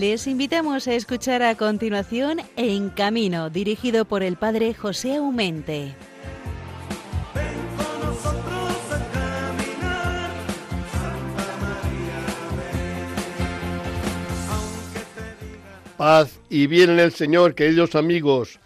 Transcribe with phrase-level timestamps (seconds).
[0.00, 5.94] Les invitamos a escuchar a continuación En Camino, dirigido por el padre José Aumente.
[15.96, 18.60] Paz y bien en el Señor, queridos amigos.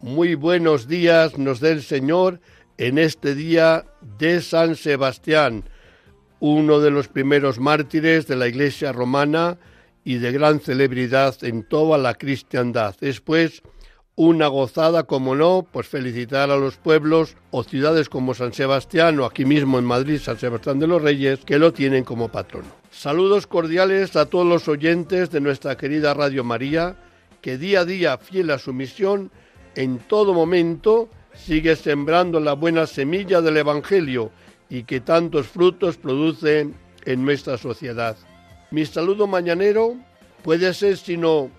[0.00, 2.38] Muy buenos días nos dé el Señor
[2.76, 3.86] en este día
[4.18, 5.64] de San Sebastián,
[6.38, 9.56] uno de los primeros mártires de la Iglesia romana
[10.06, 12.94] y de gran celebridad en toda la cristiandad.
[13.00, 13.64] Después,
[14.14, 19.24] una gozada, como no, pues felicitar a los pueblos o ciudades como San Sebastián o
[19.24, 22.68] aquí mismo en Madrid, San Sebastián de los Reyes, que lo tienen como patrono.
[22.92, 26.94] Saludos cordiales a todos los oyentes de nuestra querida Radio María,
[27.42, 29.32] que día a día, fiel a su misión,
[29.74, 34.30] en todo momento sigue sembrando la buena semilla del Evangelio
[34.70, 36.68] y que tantos frutos produce
[37.04, 38.16] en nuestra sociedad.
[38.70, 39.94] Mi saludo mañanero
[40.42, 41.50] puede ser sino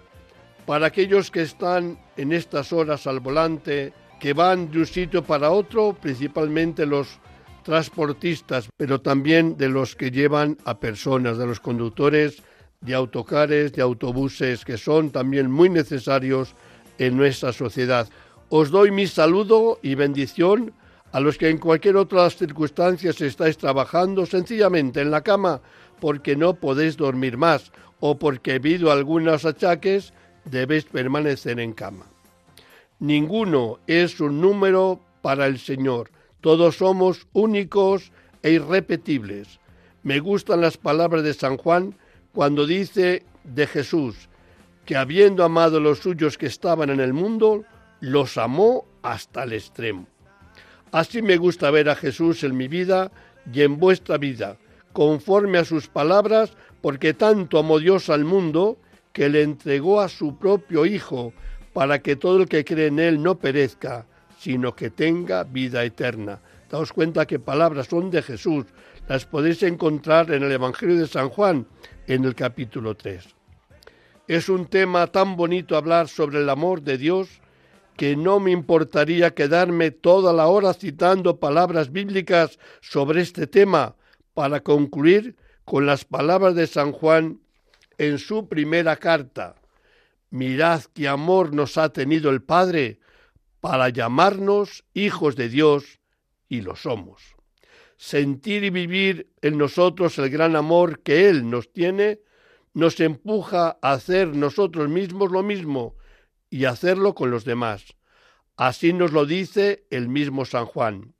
[0.66, 5.52] para aquellos que están en estas horas al volante, que van de un sitio para
[5.52, 7.20] otro, principalmente los
[7.64, 12.44] transportistas, pero también de los que llevan a personas, de los conductores
[12.82, 16.56] de autocares, de autobuses, que son también muy necesarios
[16.98, 18.08] en nuestra sociedad.
[18.50, 20.74] Os doy mi saludo y bendición
[21.12, 25.62] a los que en cualquier otra circunstancia estáis trabajando sencillamente en la cama
[26.00, 30.14] porque no podéis dormir más o porque debido a algunos achaques
[30.46, 32.06] debéis permanecer en cama.
[33.00, 36.12] Ninguno es un número para el Señor.
[36.42, 39.60] Todos somos únicos e irrepetibles.
[40.04, 41.96] Me gustan las palabras de San Juan
[42.32, 44.30] cuando dice de Jesús
[44.88, 47.66] que habiendo amado a los suyos que estaban en el mundo,
[48.00, 50.08] los amó hasta el extremo.
[50.94, 53.12] Así me gusta ver a Jesús en mi vida
[53.52, 54.58] y en vuestra vida,
[54.98, 58.80] conforme a sus palabras, porque tanto amó Dios al mundo
[59.14, 61.34] que le entregó a su propio Hijo,
[61.72, 64.08] para que todo el que cree en Él no perezca,
[64.40, 66.42] sino que tenga vida eterna.
[66.72, 68.66] Daos cuenta que palabras son de Jesús,
[69.08, 71.68] las podéis encontrar en el Evangelio de San Juan,
[72.08, 73.24] en el capítulo 3.
[74.28, 77.30] Es un tema tan bonito hablar sobre el amor de Dios
[77.96, 83.94] que no me importaría quedarme toda la hora citando palabras bíblicas sobre este tema,
[84.38, 87.42] para concluir con las palabras de San Juan
[87.98, 89.56] en su primera carta.
[90.30, 93.00] Mirad qué amor nos ha tenido el Padre
[93.62, 96.02] para llamarnos hijos de Dios
[96.48, 97.36] y lo somos.
[97.98, 102.20] Sentir y vivir en nosotros el gran amor que Él nos tiene
[102.76, 105.96] nos empuja a hacer nosotros mismos lo mismo
[106.52, 107.86] y hacerlo con los demás.
[108.56, 111.17] Así nos lo dice el mismo San Juan.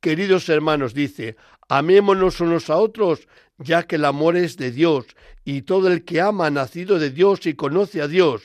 [0.00, 1.36] Queridos hermanos, dice,
[1.68, 3.26] amémonos unos a otros,
[3.58, 5.06] ya que el amor es de Dios,
[5.44, 8.42] y todo el que ama ha nacido de Dios y conoce a Dios.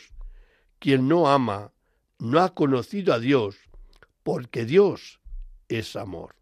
[0.79, 1.71] Quien no ama,
[2.17, 3.55] no ha conocido a Dios,
[4.23, 5.19] porque Dios
[5.67, 6.35] es amor.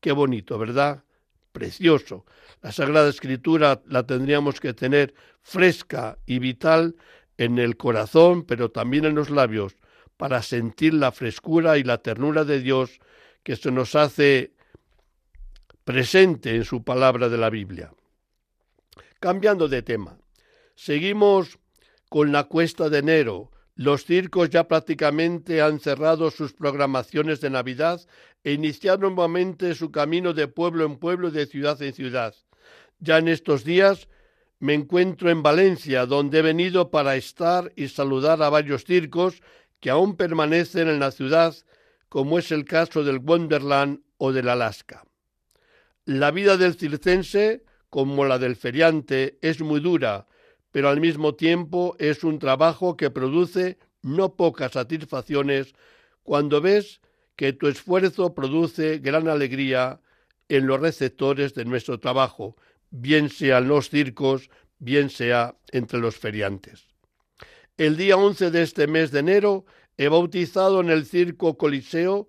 [0.00, 1.02] Qué bonito, ¿verdad?
[1.50, 2.26] Precioso.
[2.62, 6.96] La Sagrada Escritura la tendríamos que tener fresca y vital
[7.38, 9.76] en el corazón, pero también en los labios,
[10.16, 13.00] para sentir la frescura y la ternura de Dios
[13.46, 14.56] que se nos hace
[15.84, 17.92] presente en su palabra de la Biblia.
[19.20, 20.18] Cambiando de tema,
[20.74, 21.56] seguimos
[22.08, 23.52] con la cuesta de enero.
[23.76, 28.00] Los circos ya prácticamente han cerrado sus programaciones de Navidad
[28.42, 32.34] e iniciaron nuevamente su camino de pueblo en pueblo y de ciudad en ciudad.
[32.98, 34.08] Ya en estos días
[34.58, 39.40] me encuentro en Valencia, donde he venido para estar y saludar a varios circos
[39.78, 41.54] que aún permanecen en la ciudad
[42.08, 45.04] como es el caso del Wonderland o del Alaska.
[46.04, 50.26] La vida del circense, como la del feriante, es muy dura,
[50.70, 55.74] pero al mismo tiempo es un trabajo que produce no pocas satisfacciones
[56.22, 57.00] cuando ves
[57.34, 60.00] que tu esfuerzo produce gran alegría
[60.48, 62.56] en los receptores de nuestro trabajo,
[62.90, 66.86] bien sea en los circos, bien sea entre los feriantes.
[67.76, 69.66] El día 11 de este mes de enero
[69.98, 72.28] He bautizado en el circo Coliseo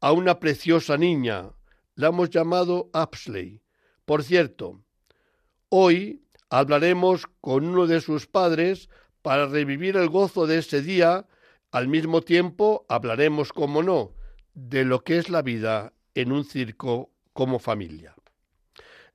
[0.00, 1.50] a una preciosa niña.
[1.96, 3.60] La hemos llamado Apsley.
[4.04, 4.80] Por cierto,
[5.68, 8.88] hoy hablaremos con uno de sus padres
[9.22, 11.26] para revivir el gozo de ese día.
[11.72, 14.14] Al mismo tiempo hablaremos, como no,
[14.54, 18.14] de lo que es la vida en un circo como familia.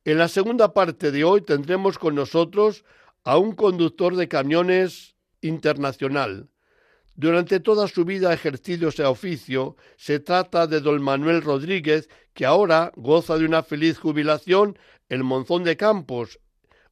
[0.04, 2.84] En la segunda parte de hoy tendremos con nosotros
[3.24, 6.50] a un conductor de camiones internacional,
[7.18, 9.76] durante toda su vida ha ejercido ese oficio.
[9.98, 14.78] Se trata de don Manuel Rodríguez, que ahora goza de una feliz jubilación
[15.10, 16.40] en Monzón de Campos,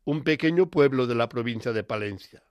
[0.04, 2.44] un pequeño pueblo de la provincia de Palencia.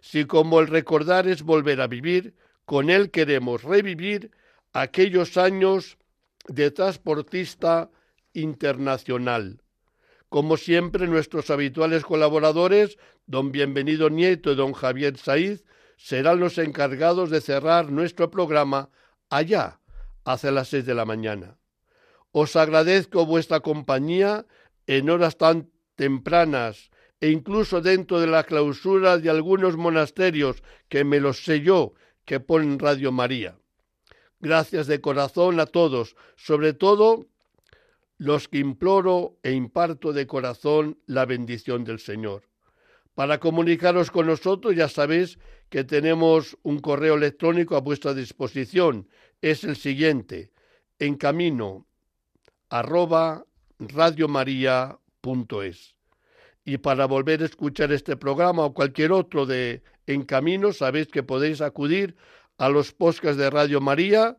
[0.00, 4.32] Si como el recordar es volver a vivir, con él queremos revivir
[4.72, 5.98] aquellos años
[6.48, 7.88] de transportista
[8.34, 9.62] internacional.
[10.28, 15.64] Como siempre, nuestros habituales colaboradores, don Bienvenido Nieto y don Javier Saiz,
[15.96, 18.90] serán los encargados de cerrar nuestro programa
[19.30, 19.80] allá,
[20.24, 21.58] hacia las seis de la mañana.
[22.32, 24.46] Os agradezco vuestra compañía
[24.86, 26.90] en horas tan tempranas
[27.20, 31.94] e incluso dentro de la clausura de algunos monasterios que me los sé yo
[32.24, 33.58] que ponen Radio María.
[34.40, 37.26] Gracias de corazón a todos, sobre todo
[38.18, 42.42] los que imploro e imparto de corazón la bendición del Señor.
[43.16, 45.38] Para comunicaros con nosotros ya sabéis
[45.70, 49.08] que tenemos un correo electrónico a vuestra disposición.
[49.40, 50.52] Es el siguiente,
[50.98, 51.86] en camino
[52.68, 53.46] arroba.
[56.64, 61.22] Y para volver a escuchar este programa o cualquier otro de En Camino, sabéis que
[61.22, 62.16] podéis acudir
[62.58, 64.36] a los podcasts de Radio María,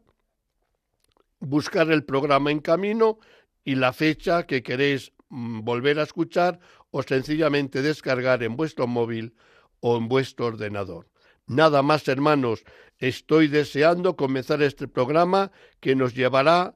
[1.40, 3.18] buscar el programa En Camino
[3.64, 6.60] y la fecha que queréis mm, volver a escuchar
[6.98, 9.36] o sencillamente descargar en vuestro móvil
[9.82, 11.08] o en vuestro ordenador.
[11.46, 12.64] Nada más, hermanos,
[12.98, 16.74] estoy deseando comenzar este programa que nos llevará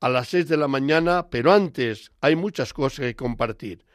[0.00, 3.86] a las seis de la mañana, pero antes hay muchas cosas que compartir.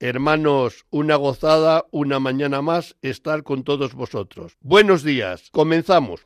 [0.00, 4.56] Hermanos, una gozada, una mañana más estar con todos vosotros.
[4.60, 6.24] Buenos días, comenzamos.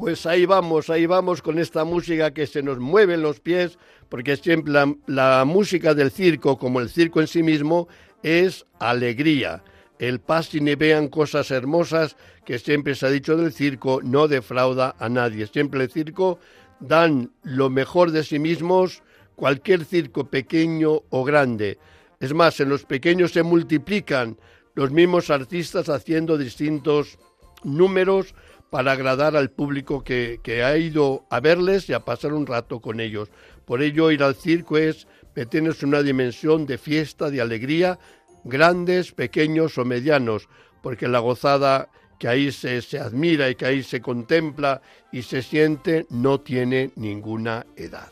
[0.00, 3.78] Pues ahí vamos, ahí vamos con esta música que se nos mueve en los pies,
[4.08, 4.72] porque siempre
[5.06, 7.86] la, música del circo, como el circo en sí mismo,
[8.22, 9.62] es alegría.
[9.98, 12.16] El y vean cosas hermosas
[12.46, 15.46] que siempre se ha dicho del circo, no defrauda a nadie.
[15.46, 16.38] Siempre el circo
[16.80, 19.02] dan lo mejor de sí mismos,
[19.36, 21.76] cualquier circo pequeño o grande.
[22.20, 24.38] Es más, en los pequeños se multiplican
[24.74, 27.18] los mismos artistas haciendo distintos
[27.64, 28.34] números
[28.70, 33.00] para agradar al público que, ha ido a verles y a pasar un rato con
[33.00, 33.28] ellos.
[33.64, 37.98] Por ello, ir al circo es meternos una dimensión de fiesta, de alegría,
[38.44, 40.48] grandes, pequeños o medianos,
[40.82, 45.42] porque la gozada que ahí se, se admira y que ahí se contempla y se
[45.42, 48.10] siente no tiene ninguna edad.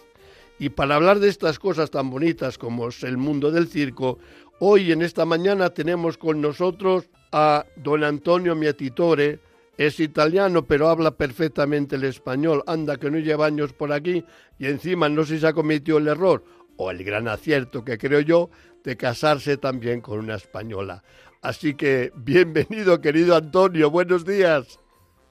[0.58, 4.18] Y para hablar de estas cosas tan bonitas como es el mundo del circo,
[4.58, 9.40] hoy en esta mañana tenemos con nosotros a don Antonio Miatitore,
[9.78, 12.64] es italiano, pero habla perfectamente el español.
[12.66, 14.24] Anda, que no lleva años por aquí
[14.58, 16.44] y encima no sé si se ha cometido el error
[16.76, 18.50] o el gran acierto que creo yo
[18.82, 21.04] de casarse también con una española.
[21.42, 23.88] Así que bienvenido, querido Antonio.
[23.88, 24.80] Buenos días.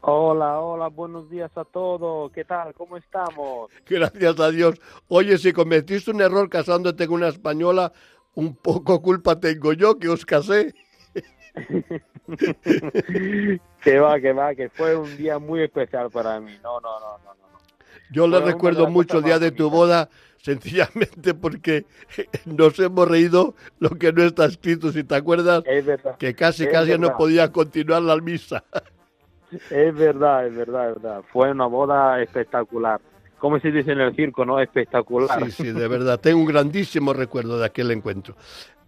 [0.01, 2.31] Hola, hola, buenos días a todos.
[2.31, 2.73] ¿Qué tal?
[2.73, 3.69] ¿Cómo estamos?
[3.85, 4.79] Gracias a Dios.
[5.09, 7.91] Oye, si cometiste un error casándote con una española,
[8.33, 10.73] un poco culpa tengo yo que os casé.
[13.83, 16.55] que va, que va, que fue un día muy especial para mí.
[16.63, 17.33] No, no, no, no.
[17.33, 17.37] no.
[18.11, 20.09] Yo le recuerdo mucho el día de tu boda,
[20.41, 21.85] sencillamente porque
[22.45, 25.63] nos hemos reído lo que no está escrito, si te acuerdas,
[26.17, 28.63] que casi casi no podía continuar la misa.
[29.69, 31.21] Es verdad, es verdad, es verdad.
[31.31, 32.99] Fue una boda espectacular.
[33.39, 34.59] Como se dice en el circo, ¿no?
[34.59, 35.43] Espectacular.
[35.45, 36.19] Sí, sí, de verdad.
[36.19, 38.35] Tengo un grandísimo recuerdo de aquel encuentro.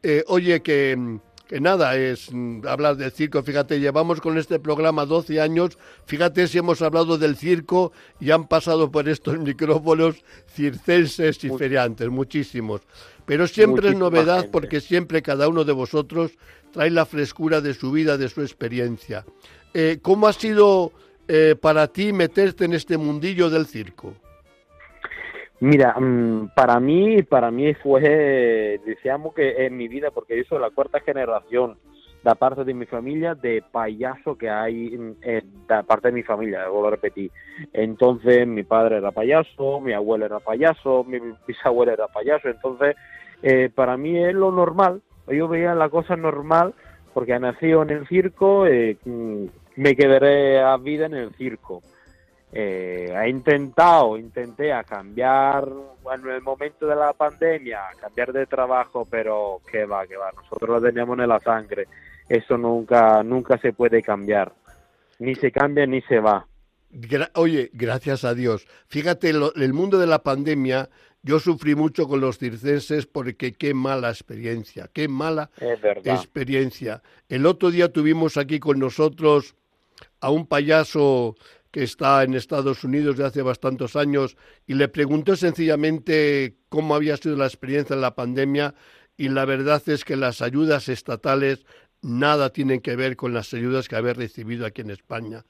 [0.01, 3.41] Eh, oye, que mm, que nada, es mm, hablar del circo.
[3.41, 5.79] Fíjate, llevamos con este programa 12 años.
[6.05, 12.07] Fíjate si hemos hablado del circo y han pasado por estos micrófonos circenses y feriantes,
[12.09, 12.81] muchísimos.
[13.25, 16.33] Pero siempre es novedad porque siempre cada uno de vosotros
[16.71, 19.25] trae la frescura de su vida, de su experiencia.
[19.73, 20.91] Eh, ¿Cómo ha sido
[21.27, 24.13] eh, para ti meterte en este mundillo del circo?
[25.61, 30.59] Mira, mm, para mí, para mí fue, decíamos que en mi vida, porque yo soy
[30.59, 31.77] la cuarta generación
[32.23, 36.67] de parte de mi familia de payaso que hay en, de parte de mi familia,
[36.69, 37.31] vuelvo a repetir.
[37.73, 42.47] Entonces, mi padre era payaso, mi abuelo era payaso, mi bisabuela era payaso.
[42.49, 42.95] Entonces,
[43.41, 45.01] eh, para mí es lo normal.
[45.27, 46.73] Yo veía la cosa normal
[47.13, 51.81] porque nacido en el circo, eh, mm, me quedaré a vida en el circo
[52.51, 55.67] eh, ha intentado, intenté a cambiar,
[56.01, 60.31] bueno, en el momento de la pandemia, cambiar de trabajo, pero que va, que va,
[60.31, 61.87] nosotros lo teníamos en la sangre,
[62.27, 64.51] eso nunca, nunca se puede cambiar,
[65.19, 66.47] ni se cambia ni se va.
[67.35, 68.67] oye, gracias a Dios.
[68.87, 70.89] Fíjate, el mundo de la pandemia,
[71.21, 75.51] Yo sufrí mucho con los circenses porque qué mala experiencia, qué mala
[76.05, 77.03] experiencia.
[77.27, 79.53] El otro día tuvimos aquí con nosotros
[80.21, 81.35] a un payaso
[81.71, 87.17] que está en Estados Unidos de hace bastantes años y le preguntó sencillamente cómo había
[87.17, 88.73] sido la experiencia en la pandemia
[89.17, 91.65] y la verdad es que las ayudas estatales
[92.01, 95.45] nada tienen que ver con las ayudas que había recibido aquí en España.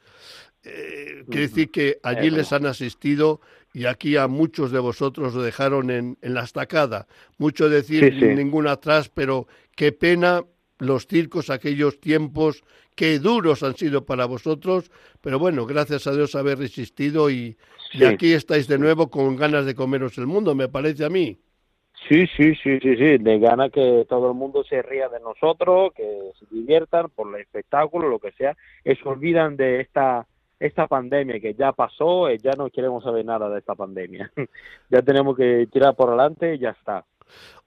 [0.64, 3.40] Eh, quiere decir que allí les han asistido
[3.74, 7.08] y aquí a muchos de vosotros lo dejaron en, la estacada.
[7.38, 10.44] Mucho decir, ningún atrás, pero qué pena
[10.80, 12.64] los circos, aquellos tiempos,
[12.96, 17.58] qué duros han sido para vosotros, pero bueno, gracias a Dios haber resistido y,
[17.94, 21.38] y aquí estáis de nuevo con ganas de comeros el mundo, me parece a mí.
[22.08, 25.92] Sí, sí, sí, sí, sí, de gana que todo el mundo se ría de nosotros,
[25.94, 30.26] que se diviertan por el espectáculo, lo que sea, que se olvidan de esta
[30.60, 34.30] esta pandemia que ya pasó, eh, ya no queremos saber nada de esta pandemia.
[34.90, 37.06] ya tenemos que tirar por adelante y ya está.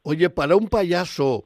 [0.02, 1.44] Oye, para un payaso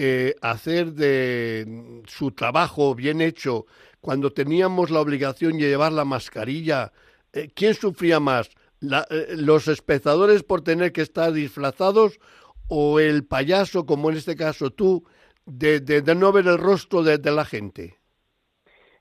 [0.00, 3.66] eh, hacer de su trabajo bien hecho,
[4.00, 6.92] cuando teníamos la obligación de llevar la mascarilla,
[7.32, 8.48] eh, ¿quién sufría más?
[8.80, 12.20] Eh, ¿Los espectadores por tener que estar disfrazados
[12.68, 15.02] o el payaso, como en este caso tú,
[15.46, 15.80] de,
[16.14, 17.96] no ver el rostro de, la gente?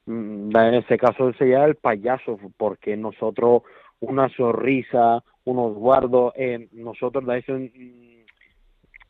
[0.07, 3.61] Mm, en este caso sería el payaso, porque nosotros
[3.99, 6.33] una sonrisa, unos guardos,
[6.71, 7.23] nosotros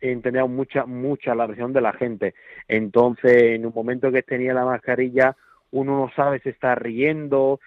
[0.01, 2.33] entendíamos mucha, mucha la reacción de la gente.
[2.67, 5.35] Entonces, en un momento que tenía la mascarilla,
[5.71, 7.59] uno no sabe si está riendo,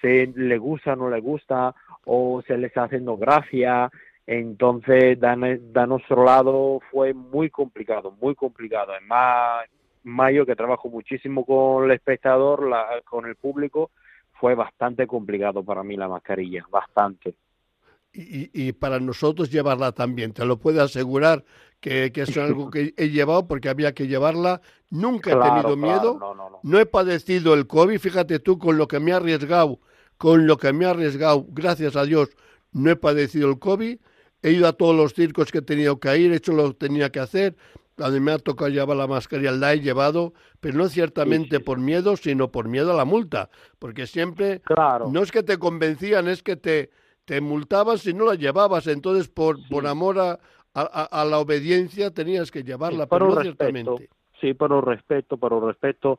[0.00, 1.74] si le gusta o no le gusta,
[2.04, 3.90] o se le está haciendo gracia.
[4.26, 8.92] Entonces, de, nuestro lado fue muy complicado, muy complicado.
[8.96, 9.06] En
[10.04, 12.70] mayo, que trabajo muchísimo con el espectador,
[13.04, 13.90] con el público,
[14.32, 17.34] fue bastante complicado para mí la mascarilla, bastante.
[18.12, 20.32] Y, y, para nosotros llevarla también.
[20.32, 21.44] Te lo puedo asegurar
[21.80, 24.60] que, que es algo que he llevado porque había que llevarla.
[24.90, 26.18] Nunca he tenido miedo.
[26.62, 27.98] no, he padecido el COVID.
[27.98, 29.80] Fíjate tú con lo que me ha arriesgado
[30.16, 32.30] con lo que me ha arriesgado, gracias a Dios,
[32.72, 33.98] no he padecido el COVID,
[34.42, 36.86] he ido a todos los circos que he tenido que ir, he hecho lo que
[36.86, 37.56] tenía que hacer,
[37.98, 41.78] a mí me ha tocado llevar la mascarilla, la he llevado, pero no ciertamente por
[41.78, 45.10] miedo, sino por miedo a la multa, porque siempre claro.
[45.10, 46.90] no es que te convencían, es que te,
[47.24, 50.40] te multaban si no la llevabas, entonces por, por amor a,
[50.74, 54.08] a, la obediencia tenías que llevarla, pero no ciertamente.
[54.40, 56.18] Sí, por respeto, por respeto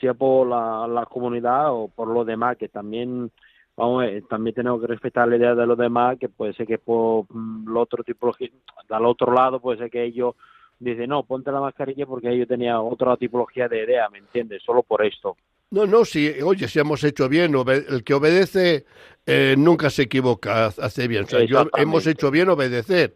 [0.00, 3.30] sea por la, la comunidad o por los demás, que también
[3.76, 6.78] vamos eh, también tenemos que respetar la idea de los demás, que puede ser que
[6.78, 8.48] por mm, el otro tipología,
[8.88, 10.34] al otro lado puede ser que ellos
[10.78, 14.62] dicen, no, ponte la mascarilla porque ellos tenían otra tipología de idea, ¿me entiendes?
[14.62, 15.36] Solo por esto.
[15.70, 18.84] No, no, si, oye, si hemos hecho bien, el que obedece
[19.26, 21.24] eh, nunca se equivoca, hace bien.
[21.24, 23.14] O sea, yo, hemos hecho bien obedecer,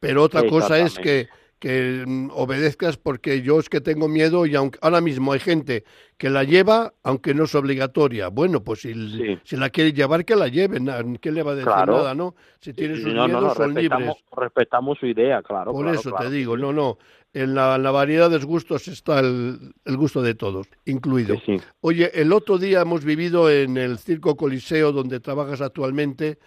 [0.00, 1.28] pero otra cosa es que
[1.60, 5.84] que mm, obedezcas porque yo es que tengo miedo y aunque ahora mismo hay gente
[6.16, 8.28] que la lleva aunque no es obligatoria.
[8.28, 10.88] Bueno, pues si, si la quiere llevar que la lleven,
[11.20, 12.34] ¿qué le va a decir nada, no?
[12.58, 14.16] Si tiene sus miedos son libres.
[14.34, 15.72] Respetamos su idea, claro.
[15.72, 16.98] Por eso te digo, no, no.
[17.32, 21.36] En la, variedad de gustos está el, gusto de todos, incluido.
[21.80, 26.38] Oye, el otro día hemos vivido en el Circo Coliseo donde trabajas actualmente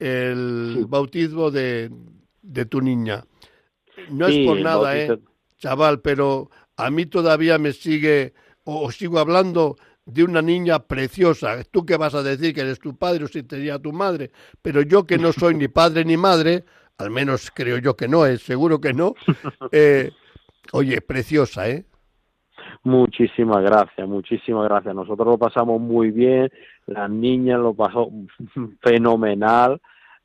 [0.00, 1.90] el bautismo de,
[2.42, 3.24] de tu niña.
[4.10, 5.18] No es por nada, ¿eh?
[5.58, 8.34] Chaval, pero a mí todavía me sigue,
[8.64, 11.62] o, sigo hablando de una niña preciosa.
[11.70, 12.54] ¿Tú qué vas a decir?
[12.54, 14.32] Que eres tu padre o si sería tu madre.
[14.60, 16.64] Pero yo que no soy ni padre ni madre,
[16.98, 18.44] al menos creo yo que no, es ¿eh?
[18.44, 19.14] seguro que no.
[19.72, 20.10] Eh,
[20.72, 21.84] oye, preciosa, ¿eh?
[22.84, 24.94] Muchísimas gracias, muchísimas gracias.
[24.94, 26.50] Nosotros lo pasamos muy bien,
[26.86, 28.10] la niña lo pasó
[28.82, 29.80] fenomenal.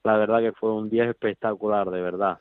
[0.07, 2.39] La verdad que fue un día espectacular, de verdad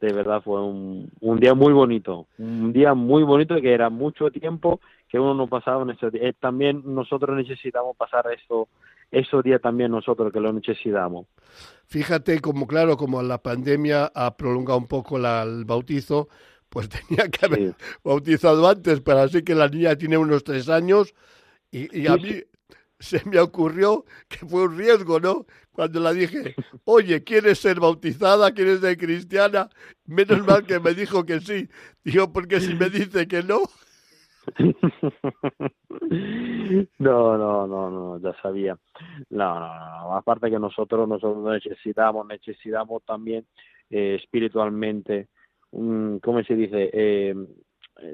[0.00, 4.30] de verdad fue un, un día muy bonito, un día muy bonito que era mucho
[4.30, 6.28] tiempo que uno no pasaba en ese día.
[6.28, 8.68] Eh, también nosotros necesitamos pasar eso,
[9.10, 11.26] esos días también nosotros que lo necesitamos.
[11.86, 16.28] Fíjate como claro, como la pandemia ha prolongado un poco la, el bautizo,
[16.68, 21.14] pues tenía que haber bautizado antes, pero así que la niña tiene unos tres años
[21.70, 22.42] y, y a mí
[22.98, 25.46] se me ocurrió que fue un riesgo, ¿no?
[25.76, 26.54] Cuando la dije,
[26.84, 28.50] oye, ¿quieres ser bautizada?
[28.52, 29.68] ¿Quieres ser cristiana?
[30.06, 31.68] Menos mal que me dijo que sí.
[32.02, 33.60] Dijo, porque si me dice que no.
[36.98, 38.78] No, no, no, no, ya sabía.
[39.30, 40.16] No, no, no.
[40.16, 43.44] Aparte que nosotros, nosotros necesitamos, necesitamos también
[43.90, 45.28] eh, espiritualmente,
[45.70, 46.90] ¿cómo se dice?
[46.92, 47.34] Eh,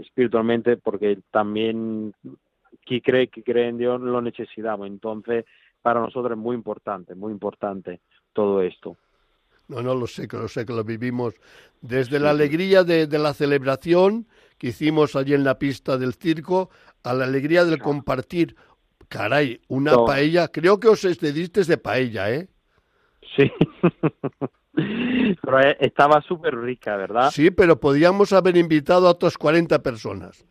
[0.00, 2.12] espiritualmente, porque también
[2.84, 4.86] quien cree que cree en Dios lo necesitamos.
[4.86, 5.44] Entonces,
[5.82, 8.00] para nosotros es muy importante, muy importante
[8.32, 8.96] todo esto.
[9.68, 11.34] No, no lo sé, que lo sé, que lo vivimos
[11.80, 14.26] desde la alegría de, la celebración
[14.58, 16.70] que hicimos allí en la pista del circo
[17.02, 18.56] a la alegría del compartir.
[19.08, 22.48] Caray, una paella, creo que os excediste de paella, ¿eh?
[23.36, 23.50] Sí.
[25.42, 27.30] pero eh, estaba súper rica, ¿verdad?
[27.30, 30.44] Sí, pero podíamos haber invitado a otras 40 personas.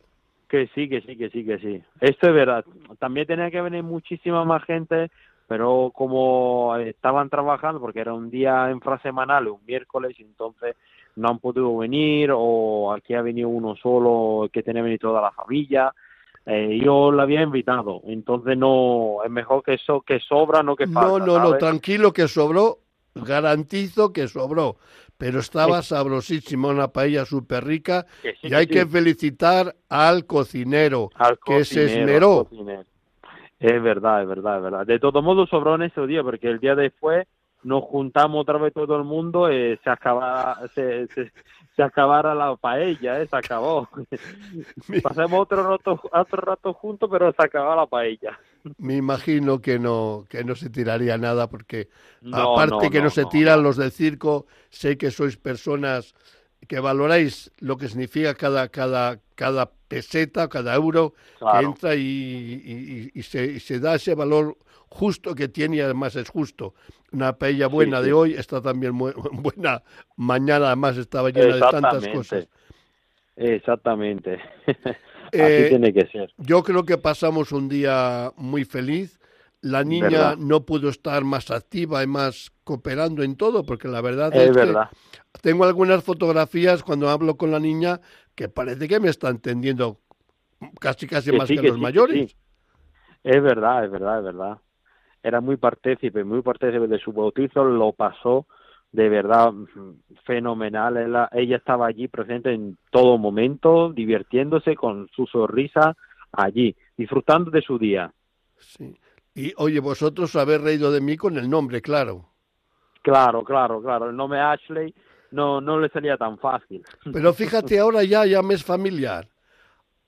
[0.52, 1.82] Que sí, que sí, que sí, que sí.
[2.02, 2.66] Esto es verdad.
[3.00, 5.10] También tenía que venir muchísima más gente,
[5.48, 10.76] pero como estaban trabajando, porque era un día en semanal, un miércoles, entonces
[11.16, 15.22] no han podido venir, o aquí ha venido uno solo que tenía que venir toda
[15.22, 15.94] la familia.
[16.46, 20.88] Eh, yo la había invitado, entonces no, es mejor que eso que sobra, no que
[20.88, 21.18] falta.
[21.20, 22.80] No, no, no, tranquilo que sobró,
[23.16, 24.76] garantizo que sobró
[25.22, 28.08] pero estaba sabrosísima, una paella súper rica
[28.42, 31.12] y hay que felicitar al cocinero
[31.46, 32.50] que se esmeró.
[33.60, 34.86] Es verdad, es verdad, es verdad.
[34.88, 37.28] De todo modo sobró en ese día porque el día después
[37.64, 43.22] nos juntamos otra vez todo el mundo, y se acabara, se, se, acabara la paella,
[43.22, 43.28] ¿eh?
[43.28, 43.90] se acabó.
[45.04, 48.38] Pasemos otro rato, otro rato juntos, pero se acabó la paella.
[48.78, 51.90] Me imagino que no, que no se tiraría nada porque
[52.32, 56.14] aparte que no, se tiran los del circo, sé que sois personas
[56.68, 63.24] que valoráis lo que significa cada, cada, cada peseta, cada euro que entra y, y,
[63.24, 66.76] se, se, da ese valor justo que tiene y además es justo.
[67.12, 68.98] Una paella buena de hoy está también
[69.34, 69.84] buena
[70.16, 72.48] mañana, además estaba llena de tantas cosas.
[73.36, 74.40] Exactamente.
[74.68, 76.32] Así eh, tiene que ser.
[76.38, 79.20] Yo creo que pasamos un día muy feliz.
[79.62, 84.36] La niña no pudo estar más activa y más cooperando en todo, porque la verdad
[84.36, 84.90] es, verdad.
[85.32, 88.02] que tengo algunas fotografías cuando hablo con la niña
[88.34, 90.00] que parece que me está entendiendo
[90.80, 92.36] casi casi más que, los mayores.
[93.24, 94.58] Es verdad, es verdad, es verdad
[95.24, 98.48] era muy partícipe, muy partícipe de su bautizo, lo pasó
[98.92, 99.54] de verdad
[100.26, 101.30] fenomenal.
[101.32, 105.96] Ella, estaba allí presente en todo momento, divirtiéndose con su sonrisa
[106.32, 108.14] allí, disfrutando de su día.
[108.58, 108.96] Sí.
[109.34, 112.26] Y oye, vosotros habéis reído de mí con el nombre, claro.
[113.02, 114.10] Claro, claro, claro.
[114.10, 114.94] El nombre Ashley
[115.32, 116.84] no, no le salía tan fácil.
[117.12, 119.28] Pero fíjate, ahora ya, ya me es familiar.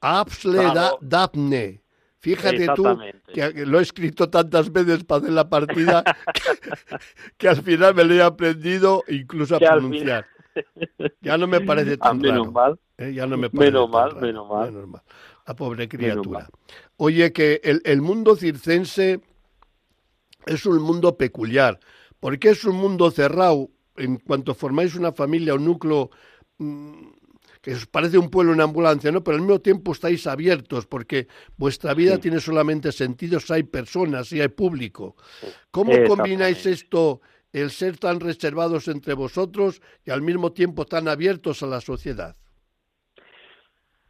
[0.02, 0.68] Ashley
[1.02, 1.83] Daphne.
[2.24, 2.86] Fíjate tú
[3.34, 6.06] que lo he escrito tantas veces para hacer la partida
[7.38, 10.26] que, al final me lo he aprendido incluso a pronunciar.
[11.20, 12.80] Ya no me parece tan ah, menos Mal.
[12.98, 13.14] ¿eh?
[13.14, 15.02] Ya no me parece menos, mal, menos mal,
[15.46, 16.48] La pobre criatura.
[16.96, 19.20] Oye, que el, el mundo circense
[20.46, 21.78] es un mundo peculiar,
[22.22, 23.70] porque es un mundo cerrado.
[23.98, 26.10] En cuanto formáis una familia o núcleo
[26.58, 27.08] mm,
[27.64, 29.24] que os parece un pueblo en ambulancia, ¿no?
[29.24, 34.28] Pero al mismo tiempo estáis abiertos porque vuestra vida tiene solamente sentido si hay personas,
[34.28, 35.16] si hay público.
[35.72, 37.22] ¿Cómo combináis esto,
[37.54, 42.36] el ser tan reservados entre vosotros y al mismo tiempo tan abiertos a la sociedad?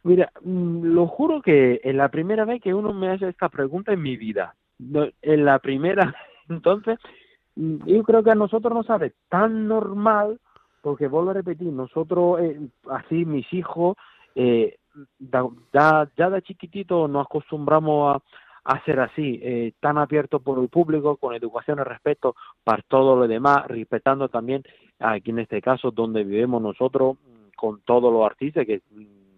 [0.02, 3.92] Mira, mm, lo juro que es la primera vez que uno me hace esta pregunta
[3.92, 4.56] en mi vida.
[5.22, 6.12] En la primera,
[6.48, 6.98] entonces,
[7.54, 10.40] mm, yo creo que a nosotros nos sabe tan normal
[10.84, 13.96] porque vuelvo a repetir, nosotros, eh, así mis hijos,
[14.34, 14.76] eh,
[15.72, 20.68] ya, ya de chiquitito nos acostumbramos a, a ser así, eh, tan abiertos por el
[20.68, 24.62] público, con educación y respeto para todo lo demás, respetando también
[24.98, 27.16] aquí en este caso donde vivimos nosotros
[27.56, 28.82] con todos los artistas, que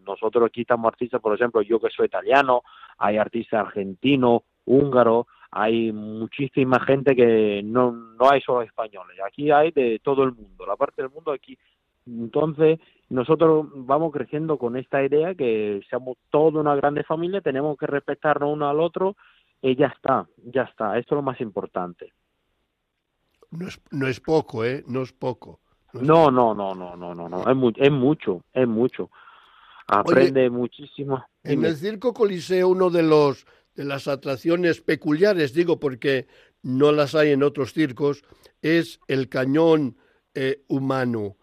[0.04, 2.62] nosotros aquí estamos artistas, por ejemplo, yo que soy italiano,
[2.98, 9.70] hay artistas argentinos, húngaros, hay muchísima gente que no, no hay solo españoles, aquí hay
[9.70, 11.58] de todo el mundo, la parte del mundo aquí.
[12.06, 12.78] Entonces,
[13.08, 18.52] nosotros vamos creciendo con esta idea que seamos toda una grande familia, tenemos que respetarnos
[18.52, 19.16] uno al otro
[19.62, 22.12] y ya está, ya está, esto es lo más importante.
[23.50, 24.84] No es, no es poco, ¿eh?
[24.86, 25.60] No es poco.
[25.92, 29.10] No, no, no, no, no, no, no, es, es mucho, es mucho.
[29.86, 31.24] Aprende muchísimo.
[31.42, 36.26] En el Circo Coliseo, uno de los de las atracciones peculiares, digo porque
[36.62, 38.24] no las hay en otros circos,
[38.62, 39.96] es el cañón
[40.34, 41.36] eh, humano.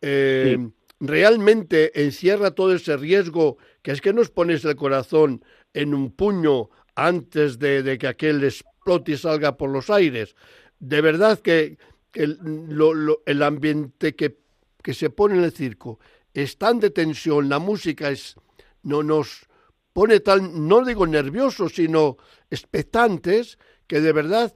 [0.00, 0.58] Eh,
[1.00, 6.70] realmente encierra todo ese riesgo que es que nos pones el corazón en un puño
[6.94, 10.36] antes de, que aquel explote y salga por los aires.
[10.78, 11.78] De verdad que,
[12.14, 12.38] el,
[13.26, 14.38] el, ambiente que,
[14.82, 16.00] que se pone en el circo
[16.34, 18.34] es tan de tensión, la música es,
[18.82, 19.47] no nos,
[19.98, 22.18] pone tan, no digo nerviosos, sino
[22.50, 23.58] expectantes,
[23.88, 24.52] que de verdad,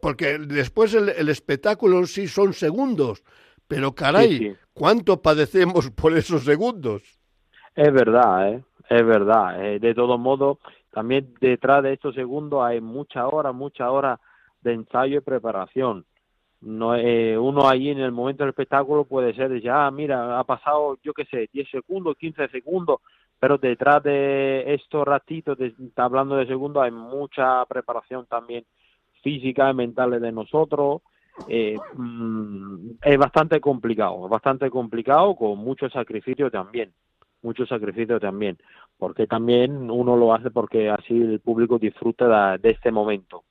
[0.00, 3.24] porque después el, espectáculo sí son segundos,
[3.66, 7.02] pero caray, ¿cuánto padecemos por esos segundos?
[7.74, 8.62] Es verdad, ¿eh?
[8.90, 9.60] es verdad.
[9.66, 10.60] Eh, de todo modo,
[10.92, 14.20] también detrás de estos segundos hay mucha hora, mucha hora
[14.60, 16.04] de ensayo y preparación.
[16.60, 20.44] No, eh, uno allí en el momento del espectáculo puede ser, ya, ah, mira, ha
[20.44, 23.00] pasado, yo qué sé, 10 segundos, 15 segundos,
[23.44, 28.64] pero detrás de estos ratitos, de, hablando de segundos, hay mucha preparación también
[29.22, 31.02] física y mental de nosotros.
[31.46, 36.94] Eh, mm, es bastante complicado, bastante complicado con mucho sacrificio también,
[37.42, 38.56] mucho sacrificio también,
[38.96, 43.44] porque también uno lo hace porque así el público disfruta de, este momento.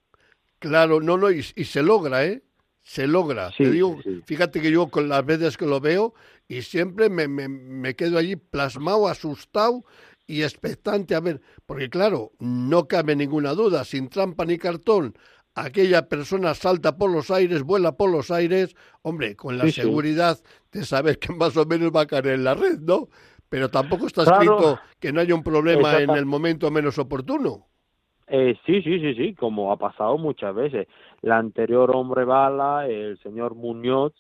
[0.57, 2.41] Claro, no, no, y, y se logra, ¿eh?
[2.83, 3.51] Se logra.
[3.57, 6.13] Te digo, fíjate que yo con las veces que lo veo
[6.47, 9.85] y siempre me, me, me, quedo allí plasmado, asustado
[10.27, 15.17] y expectante a ver, porque claro, no cabe ninguna duda, sin trampa ni cartón,
[15.55, 20.39] aquella persona salta por los aires, vuela por los aires, hombre, con la seguridad
[20.71, 23.09] de saber que más o menos va a caer en la red, ¿no?
[23.49, 27.67] Pero tampoco está escrito que no haya un problema en el momento menos oportuno.
[28.27, 30.87] Eh, sí, sí, sí, sí, como ha pasado muchas veces.
[31.21, 34.13] La anterior hombre bala, el señor Muñoz,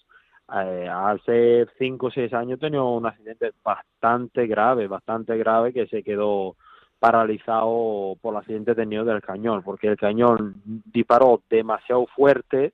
[0.53, 6.03] eh, hace cinco o seis años tenía un accidente bastante grave, bastante grave, que se
[6.03, 6.55] quedó
[6.99, 12.73] paralizado por el accidente tenido del cañón, porque el cañón disparó demasiado fuerte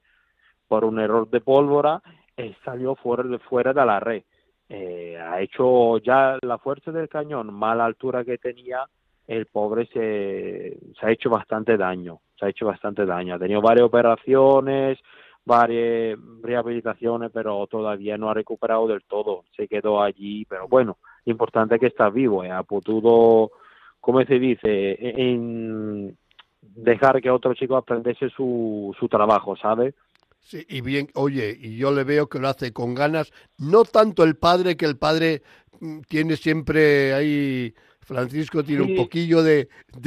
[0.68, 2.02] por un error de pólvora
[2.38, 4.24] y salió fuera de, fuera de la red.
[4.70, 8.86] Eh, ha hecho ya la fuerza del cañón, mala altura que tenía,
[9.30, 13.36] el pobre se, se ha hecho bastante daño, se ha hecho bastante daño.
[13.36, 14.98] Ha tenido varias operaciones,
[15.46, 19.46] varias rehabilitaciones, pero todavía no ha recuperado del todo.
[19.56, 22.50] Se quedó allí, pero bueno, importante que está vivo, ¿eh?
[22.50, 23.52] ha podido,
[24.00, 26.18] como se dice, en
[26.62, 29.94] dejar que otro chico aprendiese su, su trabajo, ¿sabe?
[30.40, 34.24] Sí, y bien, oye, y yo le veo que lo hace con ganas, no tanto
[34.24, 35.44] el padre, que el padre
[35.82, 37.76] mm, tiene siempre ahí
[38.10, 39.70] Francisco tiene un poquillo de,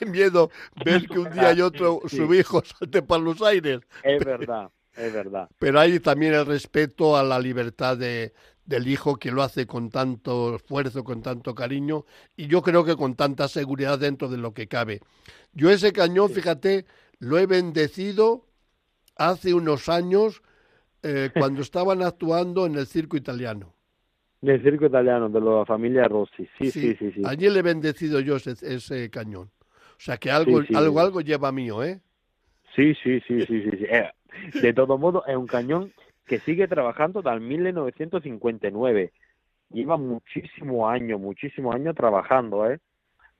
[0.00, 0.50] de, miedo
[0.84, 3.82] ver que un día y otro su hijo salte para los aires.
[4.02, 5.48] Es verdad, es verdad.
[5.60, 8.32] Pero hay también el respeto a la libertad de,
[8.64, 12.04] del hijo que lo hace con tanto esfuerzo, con tanto cariño
[12.36, 15.02] y yo creo que con tanta seguridad dentro de lo que cabe.
[15.52, 16.84] Yo ese cañón, fíjate,
[17.20, 18.44] lo he bendecido
[19.14, 20.42] hace unos años
[21.04, 23.71] eh, cuando estaban actuando en el circo italiano.
[24.42, 27.12] Del circo italiano, de la familia Rossi, sí, sí, sí.
[27.12, 29.50] sí, Allí le he bendecido yo ese, cañón.
[29.92, 32.00] O sea que algo, algo, algo lleva mío, ¿eh?
[32.74, 33.84] Sí, sí, sí, sí, sí.
[33.88, 34.10] Eh,
[34.60, 35.92] de todo modo, es un cañón
[36.26, 39.12] que sigue trabajando desde 1959.
[39.70, 42.80] Lleva muchísimo años, muchísimos años trabajando, ¿eh?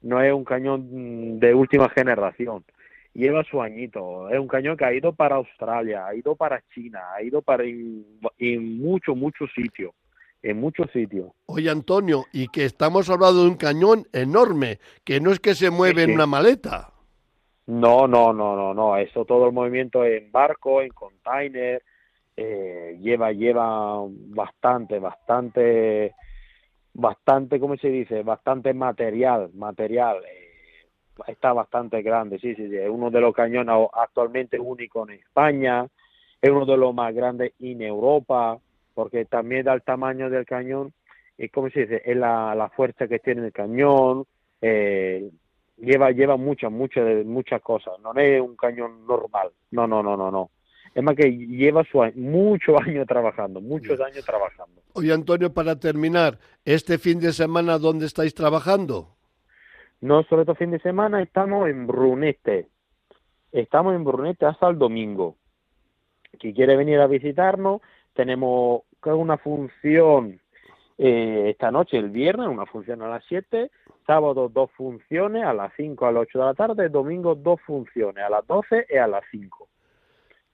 [0.03, 2.65] No es un cañón de última generación.
[3.13, 4.31] Lleva su añito.
[4.31, 7.65] Es un cañón que ha ido para Australia, ha ido para China, ha ido para
[7.65, 9.93] en muchos, muchos sitios
[10.43, 11.33] en muchos sitios.
[11.47, 15.71] Oye, Antonio, y que estamos hablando de un cañón enorme, que no es que se
[15.71, 16.93] mueve en una maleta.
[17.67, 18.97] No, no, no, no, no.
[18.97, 21.83] Eso todo el movimiento en barco, en container,
[22.37, 26.15] eh, lleva, lleva bastante, bastante,
[26.93, 28.23] bastante, ¿cómo se dice?
[28.23, 30.19] Bastante material, material.
[30.25, 30.89] Eh,
[31.29, 32.77] está bastante grande, sí, sí, sí.
[32.77, 35.87] Es uno de los cañones actualmente único en España,
[36.41, 38.59] es uno de los más grandes en Europa
[38.95, 40.93] porque también da el tamaño del cañón
[41.39, 44.25] y como se dice es la, la fuerza que tiene el cañón
[44.61, 45.31] eh,
[45.79, 50.31] lleva lleva muchas muchas muchas cosas no es un cañón normal no no no no
[50.31, 50.51] no.
[50.95, 54.83] Es más que lleva su muchos años trabajando muchos años trabajando.
[54.93, 59.17] Oye Antonio para terminar este fin de semana dónde estáis trabajando
[60.03, 62.67] no solo este fin de semana estamos en Brunete.
[63.53, 65.37] Estamos en Brunete hasta el domingo.
[66.41, 67.81] Quien quiere venir a visitarnos
[68.15, 70.41] tenemos una función
[70.99, 73.71] eh, esta noche, el viernes, una función a las 7,
[74.07, 78.23] sábado dos funciones a las 5 a las 8 de la tarde, domingo dos funciones
[78.25, 79.69] a las 12 y a las 5.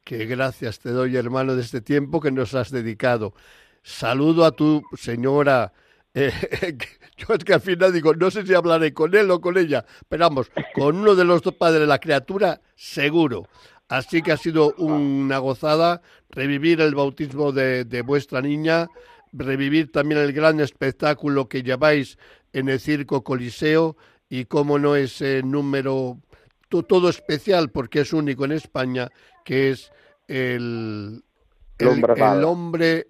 [0.05, 3.35] Qué gracias te doy, hermano, de este tiempo que nos has dedicado.
[3.83, 5.73] Saludo a tu señora.
[6.15, 6.33] Eh,
[7.17, 9.85] yo es que al final digo, no sé si hablaré con él o con ella,
[10.09, 13.49] pero vamos, con uno de los dos padres de la criatura, seguro.
[13.89, 18.89] Así que ha sido una gozada revivir el bautismo de, vuestra niña,
[19.33, 22.19] revivir también el gran espectáculo que lleváis
[22.53, 23.97] en el Circo Coliseo
[24.29, 26.19] y cómo no ese número
[26.69, 29.09] todo especial porque es único en España,
[29.43, 29.91] que es
[30.27, 31.23] el,
[31.79, 33.07] el, hombre,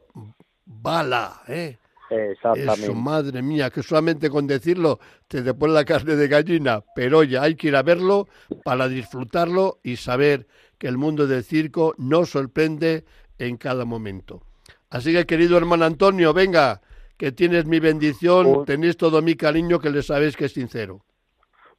[0.65, 1.43] bala.
[1.49, 1.77] ¿eh?
[2.11, 2.85] Exactamente.
[2.85, 7.43] Eso, madre mía, que solamente con decirlo te pone la carne de gallina, pero ya
[7.43, 8.29] hay que ir a verlo
[8.65, 10.47] para disfrutarlo y saber
[10.79, 13.05] que el mundo del circo nos sorprende
[13.39, 14.43] en cada momento.
[14.91, 16.81] Así que, querido hermano Antonio, venga,
[17.17, 21.01] que tienes mi bendición, tenéis todo mi cariño, que le sabéis que es sincero.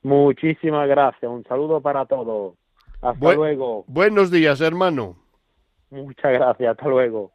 [0.04, 2.56] Muchísimas gracias, un saludo para todos.
[3.02, 3.86] Hasta luego.
[3.88, 5.16] Buenos días, hermano.
[5.90, 7.32] Muchas gracias, hasta luego.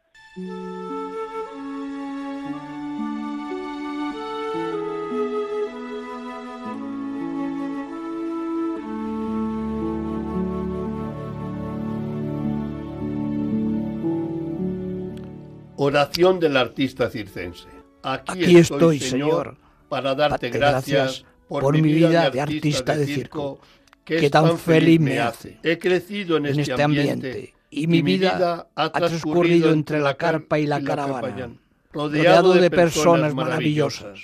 [15.77, 17.67] Oración del artista circense.
[18.03, 19.57] Aquí, estoy, Señor,
[19.89, 23.59] para darte gracias por, mi vida de artista de circo,
[24.03, 25.59] que, tan feliz me hace.
[25.63, 30.67] He crecido en, este, este ambiente, y mi vida ha transcurrido entre la carpa y
[30.67, 31.51] la caravana,
[31.91, 34.19] rodeado de personas maravillosas.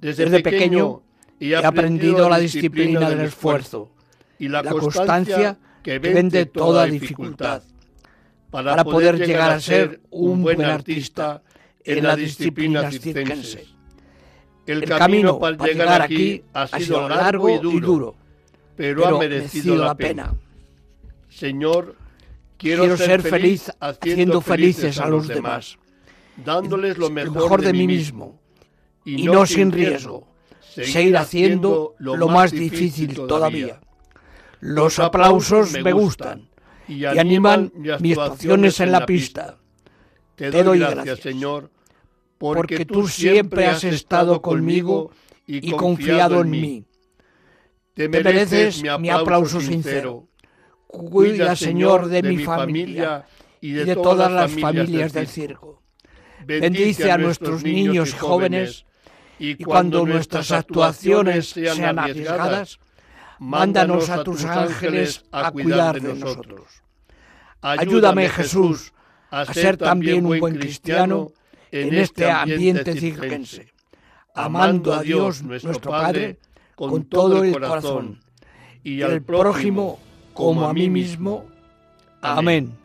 [0.00, 1.02] Desde pequeño
[1.40, 3.90] he aprendido la disciplina del esfuerzo
[4.38, 7.62] y la constancia que vende toda dificultad
[8.64, 11.42] para poder llegar a ser un buen artista
[11.84, 13.66] en la disciplina circense.
[14.66, 18.16] El camino para llegar aquí ha sido largo y duro,
[18.74, 20.34] pero ha merecido la pena.
[21.28, 21.96] Señor,
[22.56, 25.78] quiero ser feliz haciendo felices a los demás,
[26.44, 28.40] dándoles lo mejor de mí mismo
[29.04, 30.26] y no sin riesgo,
[30.60, 33.80] seguir haciendo lo más difícil todavía.
[34.60, 36.48] Los aplausos me gustan
[36.88, 39.58] y animan mis actuaciones en la pista.
[40.34, 41.70] Te doy gracias, Señor,
[42.38, 45.10] porque tú siempre has estado conmigo
[45.46, 46.84] y confiado en mí.
[47.94, 50.28] Te mereces mi aplauso sincero.
[50.86, 53.26] Cuida, Señor, de mi familia
[53.60, 55.82] y de todas las familias del circo.
[56.44, 58.84] Bendice a nuestros niños y jóvenes
[59.38, 62.78] y cuando nuestras actuaciones sean arriesgadas,
[63.38, 66.82] mándanos a tus ángeles a cuidar de nosotros.
[67.60, 68.92] Ayúdame, Jesús,
[69.30, 71.32] a ser también un buen cristiano
[71.70, 73.72] en este, este ambiente circense,
[74.34, 76.38] amando a Dios nuestro Padre
[76.74, 78.20] con todo el corazón
[78.84, 79.98] y al prójimo
[80.32, 81.46] como a mí mismo.
[82.20, 82.76] Amén.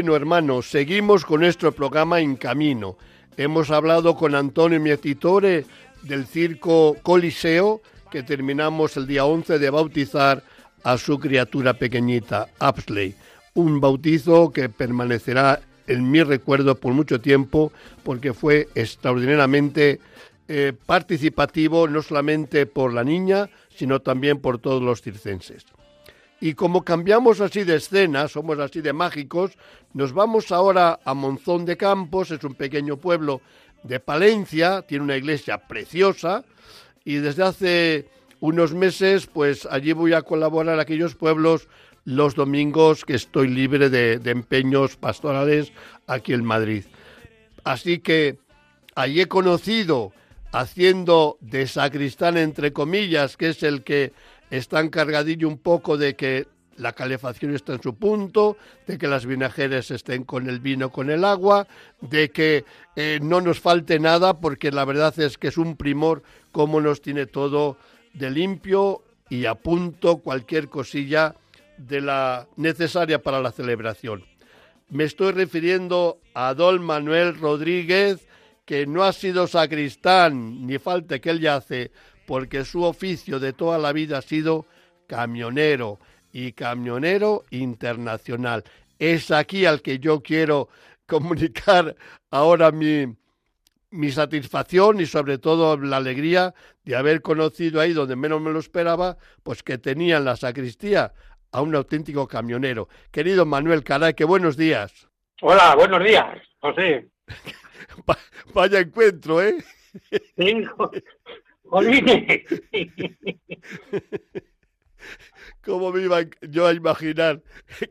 [0.00, 2.96] Bueno, hermanos, seguimos con nuestro programa En Camino.
[3.36, 5.66] Hemos hablado con Antonio Mietitore
[6.00, 10.42] del circo Coliseo, que terminamos el día 11 de bautizar
[10.84, 13.14] a su criatura pequeñita, Apsley.
[13.52, 17.70] Un bautizo que permanecerá en mi recuerdo por mucho tiempo,
[18.02, 20.00] porque fue extraordinariamente
[20.48, 25.66] eh, participativo, no solamente por la niña, sino también por todos los circenses.
[26.40, 29.52] Y como cambiamos así de escena, somos así de mágicos,
[29.92, 33.42] nos vamos ahora a Monzón de Campos, es un pequeño pueblo
[33.82, 36.44] de Palencia, tiene una iglesia preciosa
[37.04, 38.08] y desde hace
[38.40, 41.68] unos meses pues allí voy a colaborar a aquellos pueblos
[42.06, 45.72] los domingos que estoy libre de, de empeños pastorales
[46.06, 46.84] aquí en Madrid.
[47.64, 48.38] Así que
[48.94, 50.12] allí he conocido
[50.52, 54.12] haciendo de sacristán entre comillas, que es el que
[54.50, 59.26] está encargadillo un poco de que la calefacción está en su punto, de que las
[59.26, 61.66] vinajeras estén con el vino, con el agua,
[62.00, 62.64] de que
[62.96, 67.02] eh, no nos falte nada, porque la verdad es que es un primor cómo nos
[67.02, 67.76] tiene todo
[68.14, 71.36] de limpio y a punto cualquier cosilla
[71.76, 74.24] de la necesaria para la celebración.
[74.88, 78.26] Me estoy refiriendo a don Manuel Rodríguez,
[78.64, 81.92] que no ha sido sacristán, ni falta que él yace,
[82.30, 84.64] porque su oficio de toda la vida ha sido
[85.08, 85.98] camionero
[86.30, 88.62] y camionero internacional.
[89.00, 90.68] Es aquí al que yo quiero
[91.06, 91.96] comunicar
[92.30, 93.16] ahora mi,
[93.90, 98.60] mi satisfacción y sobre todo la alegría de haber conocido ahí donde menos me lo
[98.60, 101.12] esperaba, pues que tenía en la sacristía
[101.50, 102.88] a un auténtico camionero.
[103.10, 105.08] Querido Manuel Caray, que buenos días.
[105.42, 106.26] Hola, buenos días,
[106.60, 107.08] José.
[108.54, 109.64] Vaya encuentro, ¿eh?
[115.62, 117.42] ¿Cómo me iba yo a imaginar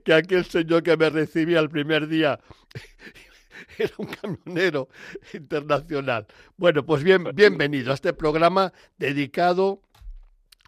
[0.04, 2.40] que aquel señor que me recibía el primer día
[3.78, 4.90] era un camionero
[5.34, 6.28] internacional.
[6.58, 9.82] Bueno, pues bien, pues bienvenido a este programa dedicado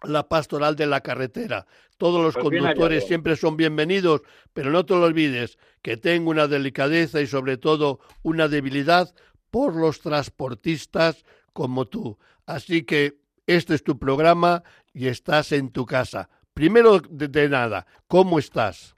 [0.00, 1.66] a la pastoral de la carretera.
[1.98, 4.22] Todos los pues conductores siempre son bienvenidos,
[4.52, 9.14] pero no te lo olvides que tengo una delicadeza y sobre todo una debilidad
[9.50, 12.18] por los transportistas como tú.
[12.52, 13.14] Así que
[13.46, 14.62] este es tu programa
[14.92, 16.28] y estás en tu casa.
[16.52, 18.94] Primero de, nada, ¿cómo estás?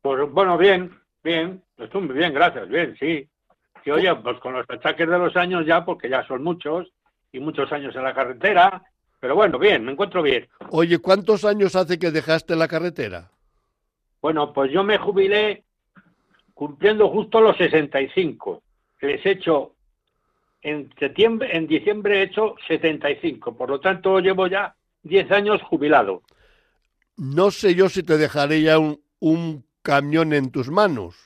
[0.00, 3.28] Pues bueno, bien, bien, estoy muy bien, gracias, bien, sí.
[3.82, 6.86] Que oye, pues con los achaques de los años ya, porque ya son muchos,
[7.32, 8.80] y muchos años en la carretera,
[9.18, 10.48] pero bueno, bien, me encuentro bien.
[10.70, 13.32] Oye, ¿cuántos años hace que dejaste la carretera?
[14.22, 15.64] Bueno, pues yo me jubilé
[16.54, 18.62] cumpliendo justo los 65.
[19.00, 19.75] Les he hecho
[20.62, 26.22] en septiembre, en diciembre he hecho 75, por lo tanto llevo ya 10 años jubilado.
[27.16, 31.16] No sé yo si te dejaré ya un, un camión en tus manos.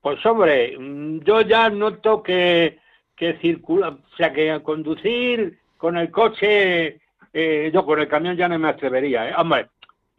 [0.00, 0.76] Pues hombre,
[1.24, 2.78] yo ya noto que,
[3.16, 7.00] que circula, o sea, que conducir con el coche,
[7.32, 9.28] eh, yo con el camión ya no me atrevería.
[9.28, 9.34] ¿eh?
[9.36, 9.70] Hombre,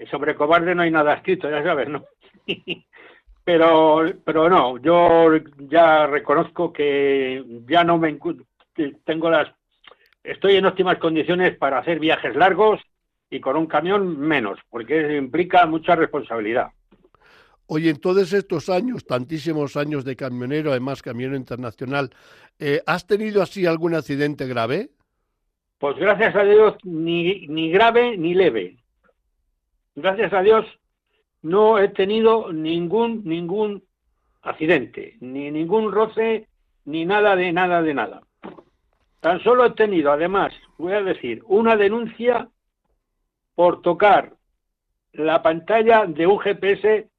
[0.09, 2.05] sobre cobarde no hay nada escrito, ya sabes, ¿no?
[3.49, 5.31] pero, pero no, yo
[5.71, 8.15] ya reconozco que ya no me
[9.03, 9.47] tengo las,
[10.23, 12.79] estoy en óptimas condiciones para hacer viajes largos
[13.27, 16.67] y con un camión menos, porque implica mucha responsabilidad.
[17.65, 22.11] Oye, en todos estos años, tantísimos años de camionero, además camionero internacional,
[22.59, 24.91] eh, ¿has tenido así algún accidente grave?
[25.79, 28.77] Pues gracias a Dios, ni, ni grave ni leve.
[29.95, 30.67] Gracias a Dios,
[31.41, 33.83] no he tenido ningún, ningún
[34.41, 36.47] accidente, ni ningún roce,
[36.85, 38.21] ni nada de nada de nada.
[39.19, 42.47] Tan solo he tenido, además, voy a decir, una denuncia
[43.55, 44.33] por tocar
[45.13, 47.09] la pantalla de un GPS,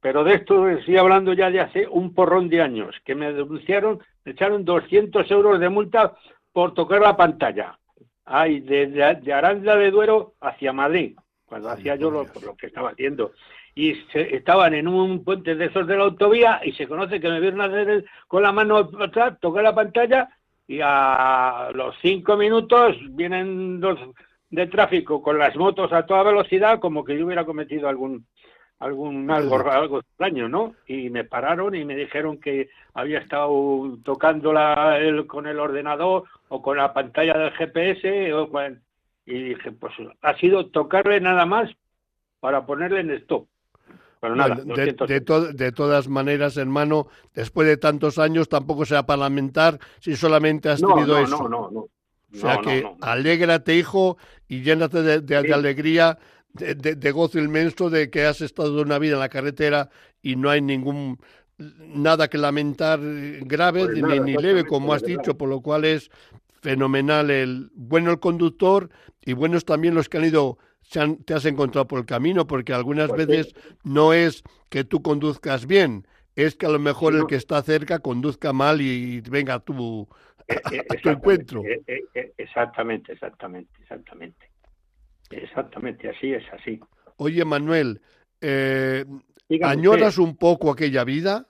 [0.00, 4.00] pero de esto estoy hablando ya de hace un porrón de años, que me denunciaron,
[4.24, 6.14] me echaron 200 euros de multa
[6.52, 7.78] por tocar la pantalla.
[8.24, 11.16] Ay, de, de, Aranda de Duero hacia Madrid,
[11.52, 13.32] cuando hacía yo lo, lo, que estaba haciendo.
[13.74, 17.40] Y estaban en un puente de esos de la autovía y se conoce que me
[17.40, 20.30] vieron hacer con la mano atrás, tocar la pantalla
[20.66, 23.98] y a los cinco minutos vienen dos
[24.48, 28.24] de tráfico con las motos a toda velocidad como que yo hubiera cometido algún
[28.78, 30.74] algún algo, algo extraño, ¿no?
[30.86, 36.24] Y me pararon y me dijeron que había estado tocando la, el, con el ordenador
[36.48, 38.48] o con la pantalla del GPS o
[39.24, 41.70] y dije, pues ha sido tocarle nada más
[42.40, 43.48] para ponerle en stop.
[44.20, 44.94] Pero nada, de,
[45.52, 50.68] de, todas maneras, hermano, después de tantos años tampoco se va a parlamentar si solamente
[50.68, 51.42] has tenido eso.
[51.42, 51.80] No, no, no.
[51.80, 54.16] O sea que alégrate, hijo,
[54.48, 56.18] y llénate de, alegría,
[56.54, 59.90] de, gozo inmenso de que has estado una vida en la carretera
[60.22, 61.18] y no hay ningún
[61.58, 66.10] nada que lamentar grave pues ni, leve, como has dicho, por lo cual es
[66.62, 68.88] fenomenal el bueno el conductor
[69.20, 70.58] y buenos también los que han ido
[71.24, 75.66] te has encontrado por el camino, porque algunas pues veces no es que tú conduzcas
[75.66, 80.06] bien, es que a lo mejor el que está cerca conduzca mal y, venga tú
[80.48, 81.62] eh, eh, a, tu encuentro.
[81.64, 82.04] Eh,
[82.36, 84.50] exactamente, exactamente, exactamente.
[85.30, 86.78] Exactamente, así es, así.
[87.16, 88.02] Oye, Manuel,
[89.62, 91.46] ¿añoras un poco aquella vida?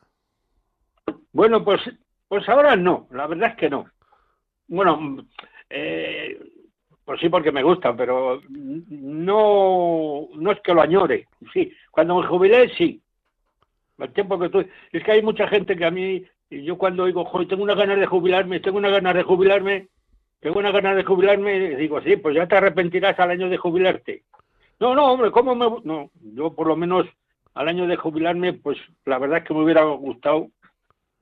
[1.32, 1.80] Bueno, pues,
[2.28, 3.86] pues ahora no, la verdad es que no.
[4.72, 5.26] Bueno,
[7.04, 11.28] pues sí, porque me gusta, pero no, no es que lo añore.
[11.52, 12.98] Sí, cuando me jubilé, sí.
[13.98, 14.66] El tiempo que estoy.
[14.90, 18.00] Es que hay mucha gente que a mí yo cuando digo, joder, tengo una ganas
[18.00, 19.88] de jubilarme, tengo una ganas de jubilarme,
[20.40, 24.22] tengo una ganas de jubilarme, digo, sí, pues ya te arrepentirás al año de jubilarte.
[24.80, 25.66] No, no, hombre, ¿cómo me...?
[25.84, 27.06] No, yo por lo menos
[27.52, 30.48] al año de jubilarme, pues la verdad es que me hubiera gustado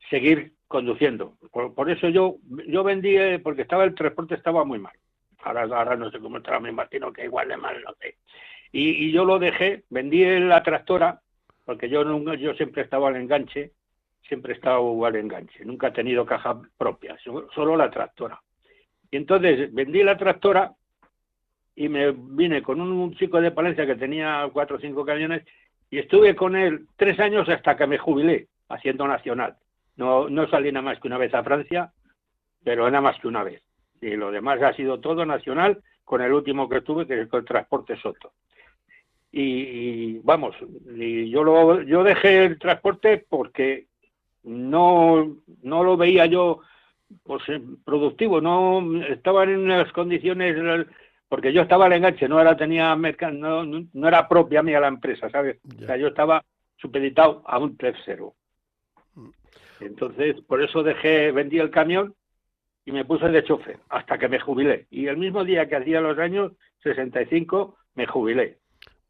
[0.09, 1.35] seguir conduciendo.
[1.51, 2.37] Por, eso yo
[2.69, 4.95] yo vendí, eh, porque estaba el transporte estaba muy mal.
[5.43, 8.15] Ahora, ahora no sé cómo estará, me imagino que igual de mal, no sé.
[8.71, 11.21] Y, yo lo dejé, vendí la tractora,
[11.65, 13.73] porque yo, nunca, yo siempre estaba al enganche,
[14.29, 17.19] siempre he estado al enganche, nunca he tenido caja propia,
[17.53, 18.41] solo la tractora.
[19.11, 20.73] Y entonces vendí la tractora
[21.75, 25.43] y me vine con un chico de Palencia que tenía cuatro o cinco camiones
[25.91, 29.57] y estuve con él tres años hasta que me jubilé haciendo nacional.
[30.01, 31.93] No, no salí nada más que una vez a Francia,
[32.65, 33.63] pero nada más que una vez.
[34.01, 37.45] Y lo demás ha sido todo nacional, con el último que tuve, que es el
[37.45, 38.33] transporte Soto.
[39.31, 40.57] Y, vamos,
[40.97, 43.89] y yo lo, yo dejé el transporte porque
[44.45, 46.61] no, no lo veía yo
[47.23, 50.87] pues, eh, productivo, no estaban en unas condiciones
[51.29, 55.29] porque yo estaba al enganche, no era tenía no, no era propia mía la empresa,
[55.29, 55.59] ¿sabes?
[55.79, 56.43] O sea, yo estaba
[56.79, 58.35] supeditado a un tercero.
[59.81, 62.15] Entonces, por eso dejé, vendí el camión
[62.85, 64.87] y me puse de chofer hasta que me jubilé.
[64.91, 66.53] Y el mismo día que hacía los años
[66.83, 68.59] 65 me jubilé.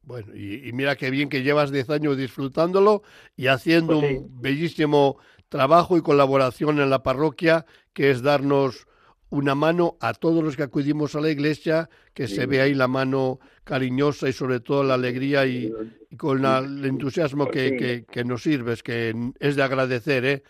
[0.03, 3.03] Bueno, y, mira qué bien que llevas 10 años disfrutándolo
[3.37, 5.19] y haciendo pues un bellísimo
[5.49, 8.87] trabajo y colaboración en la parroquia, que es darnos
[9.31, 12.89] una mano a todos los que acudimos a la iglesia, que se ve ahí la
[12.89, 15.73] mano cariñosa y sobre todo la alegría y,
[16.17, 20.43] con el entusiasmo que, que, nos sirves, que es de agradecer, ¿eh?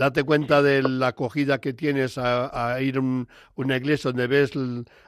[0.00, 4.50] Date cuenta de la acogida que tienes a, ir a una iglesia donde ves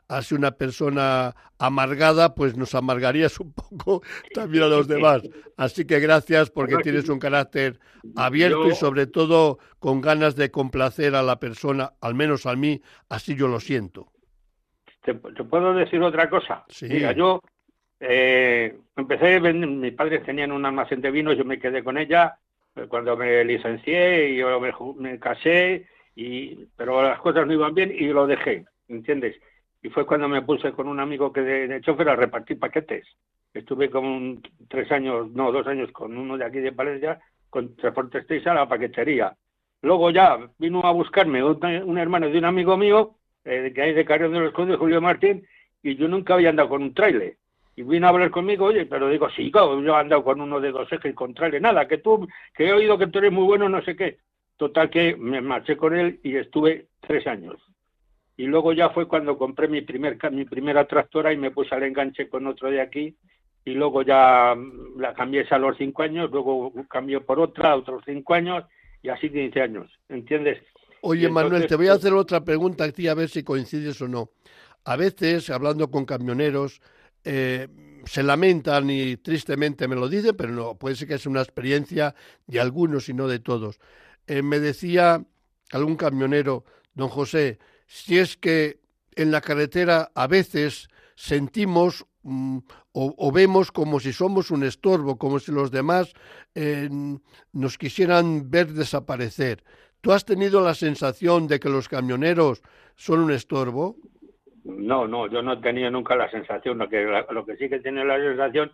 [0.09, 4.03] a una persona amargada, pues nos amargarías un poco
[4.35, 5.23] también a los demás.
[5.57, 7.81] Así que gracias porque tienes un carácter
[8.17, 12.83] abierto y sobre todo con ganas de complacer a la persona, al menos a mí,
[13.09, 14.09] así yo lo siento.
[15.03, 16.67] ¿Te, puedo decir otra cosa?
[16.69, 16.87] Sí.
[17.17, 17.41] yo
[17.99, 22.37] eh, empecé, mis padres tenían un almacén de vinos, yo me quedé con ella
[22.89, 24.61] cuando me licencié y yo
[24.97, 29.37] me, casé, y, pero las cosas no iban bien y lo dejé, ¿entiendes?
[29.83, 33.07] Y fue cuando me puse con un amigo que de, chofer a repartir paquetes.
[33.53, 37.21] Estuve como tres años, no, dos años con uno de aquí de Palencia,
[37.51, 39.37] con Transportes Texas a la paquetería.
[39.83, 44.05] Luego ya vino a buscarme un, hermano de un amigo mío, eh, que hay de
[44.05, 45.47] Carrión de los Condes, Julio Martín,
[45.83, 47.37] y yo nunca había andado con un trailer
[47.83, 50.71] y vino a hablar conmigo, oye, pero digo, sí, yo he andado con uno de
[50.71, 53.83] dos ejes contrarios, nada, que tú, que he oído que tú eres muy bueno, no
[53.83, 54.19] sé qué.
[54.57, 57.57] Total que me marché con él y estuve tres años.
[58.37, 61.83] Y luego ya fue cuando compré mi primer mi primera tractora y me puse al
[61.83, 63.17] enganche con otro de aquí
[63.65, 64.57] y luego ya
[64.97, 68.65] la cambié a los cinco años, luego cambió por otra, otros cinco años
[69.03, 70.63] y así 15 años, ¿entiendes?
[71.01, 74.01] Oye, Manuel, te voy a pues hacer otra pregunta a ti a ver si coincides
[74.01, 74.31] o no.
[74.85, 76.81] A veces, hablando con camioneros,
[77.25, 77.69] eh,
[78.05, 82.15] se lamentan y tristemente me lo dicen, pero no, puede ser que es una experiencia
[82.47, 83.79] de algunos y no de todos.
[84.27, 85.25] Eh, me decía
[85.71, 86.65] algún camionero,
[86.95, 88.81] don José, si es que
[89.15, 92.59] en la carretera a veces sentimos mm,
[92.95, 96.13] o, vemos como si somos un estorbo, como si los demás
[96.55, 96.91] eh,
[97.53, 99.65] nos quisieran ver desaparecer.
[100.03, 102.61] ¿Tú has tenido la sensación de que los camioneros
[102.97, 103.97] son un estorbo?
[104.65, 107.81] No, no, yo no he tenido nunca la sensación, lo que, lo que sí que
[107.81, 108.71] tiene la sensación,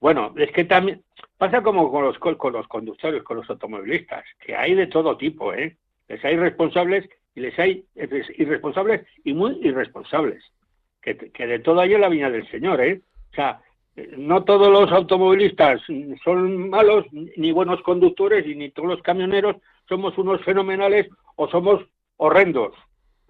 [0.00, 1.02] bueno, es que también
[1.38, 5.52] pasa como con los, con los conductores, con los automovilistas, que hay de todo tipo,
[5.52, 5.76] ¿eh?
[6.08, 7.84] Les hay responsables y les hay
[8.36, 10.42] irresponsables y muy irresponsables,
[11.00, 13.00] que, que de todo hay en la viña del Señor, ¿eh?
[13.32, 13.60] O sea,
[14.16, 15.80] no todos los automovilistas
[16.24, 19.56] son malos, ni buenos conductores, y ni todos los camioneros
[19.88, 21.82] somos unos fenomenales o somos
[22.16, 22.74] horrendos.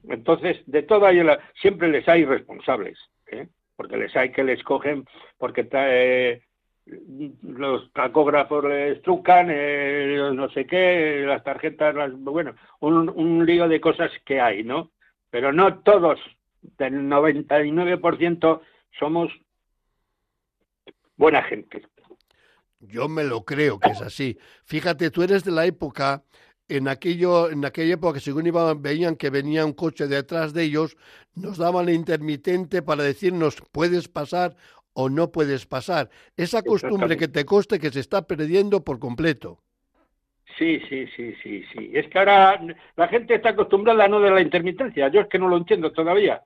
[0.09, 1.21] Entonces, de todo hay,
[1.61, 2.99] siempre les hay responsables,
[3.31, 3.49] ¿eh?
[3.77, 5.05] porque les hay que les cogen,
[5.39, 6.43] porque trae,
[7.43, 13.81] los tacógrafos les trucan, eh, no sé qué, las tarjetas, bueno, un, un lío de
[13.81, 14.91] cosas que hay, ¿no?
[15.31, 16.19] Pero no todos,
[16.79, 18.61] del 99%
[18.99, 19.33] somos
[21.17, 21.83] buena gente.
[22.81, 24.39] Yo me lo creo que es así.
[24.65, 26.25] Fíjate, tú eres de la época
[26.71, 30.97] en, aquello, en aquella época, según iban, veían que venía un coche detrás de ellos,
[31.35, 34.57] nos daban la intermitente para decirnos puedes pasar
[34.93, 36.11] o no puedes pasar.
[36.37, 39.59] Esa costumbre que te coste que se está perdiendo por completo.
[40.59, 41.91] Sí, sí, sí, sí, sí.
[41.95, 42.61] Es que ahora
[42.97, 45.09] la gente está acostumbrada a no de la intermitencia.
[45.09, 46.43] Yo es que no lo entiendo todavía.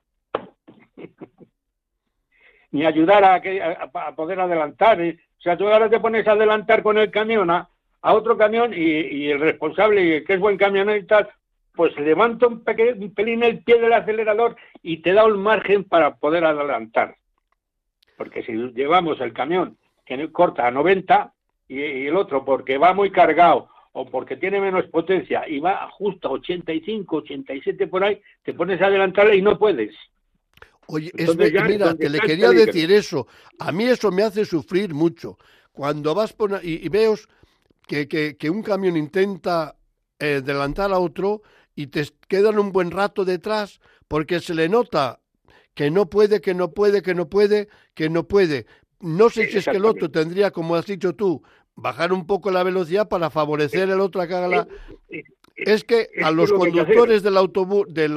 [2.71, 5.01] Ni ayudar a, que, a, poder adelantar.
[5.01, 7.69] O sea, tú ahora te pones a adelantar con el camión a,
[8.01, 11.29] a otro camión y, el responsable, que es buen camionero y tal,
[11.75, 12.63] pues levanta un,
[12.97, 17.15] un pelín el pie del acelerador y te da un margen para poder adelantar.
[18.17, 21.33] Porque si llevamos el camión que corta a 90
[21.67, 26.27] y, el otro porque va muy cargado o porque tiene menos potencia y va justo
[26.27, 29.95] a 85, 87 por ahí, te pones a adelantarle y no puedes.
[30.87, 33.25] Oye, es, mira, te le quería decir eso.
[33.57, 35.37] A mí eso me hace sufrir mucho.
[35.71, 37.15] Cuando vas por, y, y veo
[37.87, 39.75] que, que, un camión intenta
[40.19, 41.41] eh, adelantar a otro
[41.75, 45.19] y te quedan un buen rato detrás porque se le nota
[45.73, 48.65] que no puede, que no puede, que no puede, que no puede.
[48.99, 51.43] No sé si es que el otro tendría, como has dicho tú,
[51.75, 54.67] bajar un poco la velocidad para favorecer el otro a que haga la...
[55.57, 58.13] Es que a los conductores del autobús, del,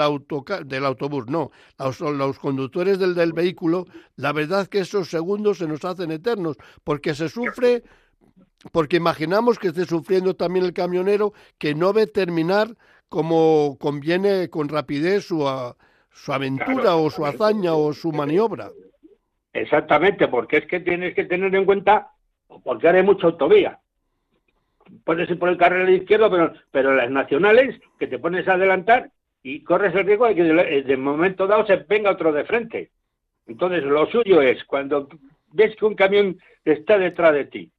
[0.66, 5.58] del autobús, no, a los, los conductores del, del vehículo, la verdad que esos segundos
[5.58, 7.84] se nos hacen eternos, porque se sufre
[8.72, 12.68] porque imaginamos que esté sufriendo también el camionero que no ve terminar
[13.08, 15.46] como conviene con rapidez su,
[16.10, 18.70] su aventura o su hazaña o su maniobra.
[19.52, 22.10] Exactamente, porque es que tienes que tener en cuenta,
[22.62, 23.78] porque ahora hay mucha autovía.
[25.04, 29.10] puedes ir por el carril izquierdo, pero, pero las nacionales, que te pones a adelantar
[29.42, 32.90] y corres el riesgo de que de momento dado se venga otro de frente.
[33.46, 35.08] Entonces, lo suyo es, cuando
[35.52, 37.72] ves que un camión está detrás de ti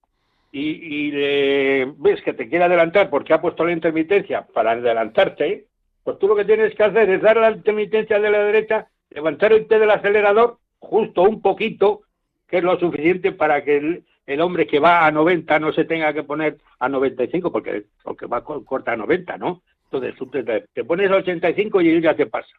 [0.51, 5.67] y, ves que te quiere adelantar porque ha puesto la intermitencia para adelantarte,
[6.03, 9.53] pues tú lo que tienes que hacer es dar la intermitencia de la derecha, levantar
[9.53, 12.01] el pie del acelerador justo un poquito,
[12.47, 16.13] que es lo suficiente para que el, hombre que va a 90 no se tenga
[16.13, 19.61] que poner a 95, porque, porque va corta a 90, ¿no?
[19.85, 22.55] Entonces tú te, pones a 85 y él ya te pasa.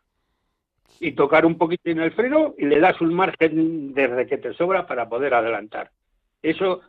[0.99, 4.53] Y tocar un poquito en el freno y le das un margen desde que te
[4.53, 5.91] sobra para poder adelantar.
[6.43, 6.80] Eso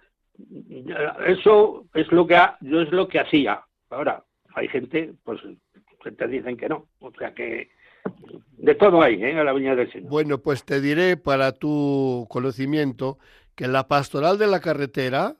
[1.27, 3.61] eso es lo que yo es lo que hacía.
[3.89, 4.23] Ahora,
[4.55, 5.39] hay gente, pues,
[6.03, 6.87] que te dicen que no.
[6.99, 7.69] O sea que
[8.57, 9.33] de todo hay, ¿eh?
[9.43, 10.09] la viña del Señor.
[10.09, 13.17] Bueno, pues te diré para tu conocimiento
[13.55, 15.35] que la pastoral de la carretera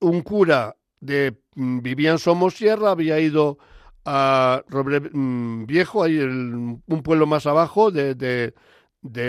[0.00, 3.58] un cura de mm, vivía en Somosierra, había ido
[4.04, 8.52] a mm, Viejo, ahí un pueblo más abajo de, de,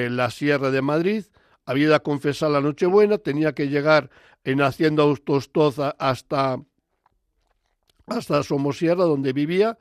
[0.10, 1.26] la Sierra de Madrid,
[1.66, 4.10] había ido a confesar la Nochebuena, tenía que llegar
[4.44, 6.58] en Hacienda Autostoza hasta,
[8.08, 9.78] hasta Somosierra, donde vivía,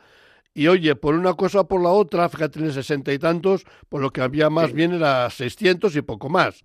[0.55, 4.01] y oye, por una cosa o por la otra, fíjate, en sesenta y tantos, por
[4.01, 6.64] lo que había más bien era 600 y poco más.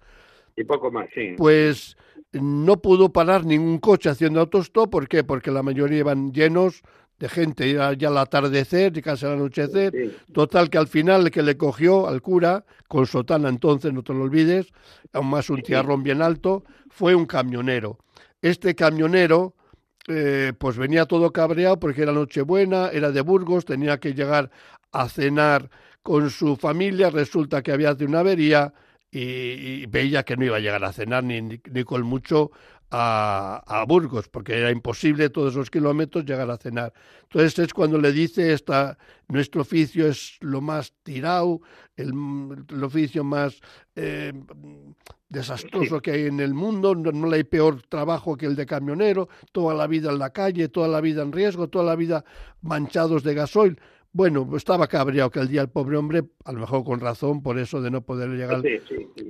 [0.56, 1.34] Y poco más, sí.
[1.38, 1.96] Pues
[2.32, 5.24] no pudo parar ningún coche haciendo autostop, ¿por qué?
[5.24, 6.82] Porque la mayoría iban llenos
[7.20, 9.94] de gente, ya, ya al atardecer, y casi al anochecer.
[10.34, 14.14] Total, que al final el que le cogió al cura, con sotana entonces, no te
[14.14, 14.74] lo olvides,
[15.14, 18.00] aún más un tiarrón bien alto, fue un camionero.
[18.42, 19.54] Este camionero
[20.08, 24.52] eh, pues venía todo cabreado porque era Nochebuena, era de Burgos, tenía que llegar
[24.92, 25.70] a cenar
[26.02, 28.74] con su familia, resulta que había de una avería
[29.12, 32.52] y, veía que no iba a llegar a cenar ni, ni, con mucho
[32.92, 36.94] a, Burgos, porque era imposible todos esos kilómetros llegar a cenar.
[37.24, 38.98] Entonces es cuando le dice, esta,
[39.28, 41.62] nuestro oficio es lo más tirado,
[41.96, 42.14] el,
[42.70, 43.60] el oficio más
[43.96, 44.34] eh,
[45.34, 49.74] desastroso que hay en el mundo, no, hay peor trabajo que el de camionero, toda
[49.74, 52.24] la vida en la calle, toda la vida en riesgo, toda la vida
[52.62, 53.80] manchados de gasoil.
[54.12, 57.58] Bueno, estaba cabreado que el día el pobre hombre, a lo mejor con razón por
[57.58, 58.62] eso de no poder llegar.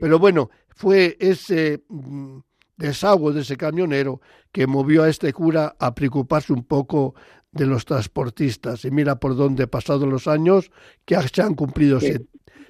[0.01, 2.39] Pero bueno, fue ese mm,
[2.75, 4.19] desahogo de ese camionero
[4.51, 7.15] que movió a este cura a preocuparse un poco
[7.53, 8.83] de los transportistas.
[8.83, 10.69] Y mira por dónde, pasados los años,
[11.05, 12.01] que se han cumplido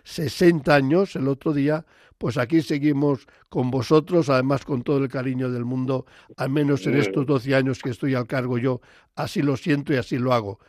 [0.04, 1.86] 60 años el otro día,
[2.18, 6.06] pues aquí seguimos con vosotros, además con todo el cariño del mundo,
[6.38, 8.82] al menos en estos 12 años que estoy al cargo yo,
[9.16, 10.60] así lo siento y así lo hago.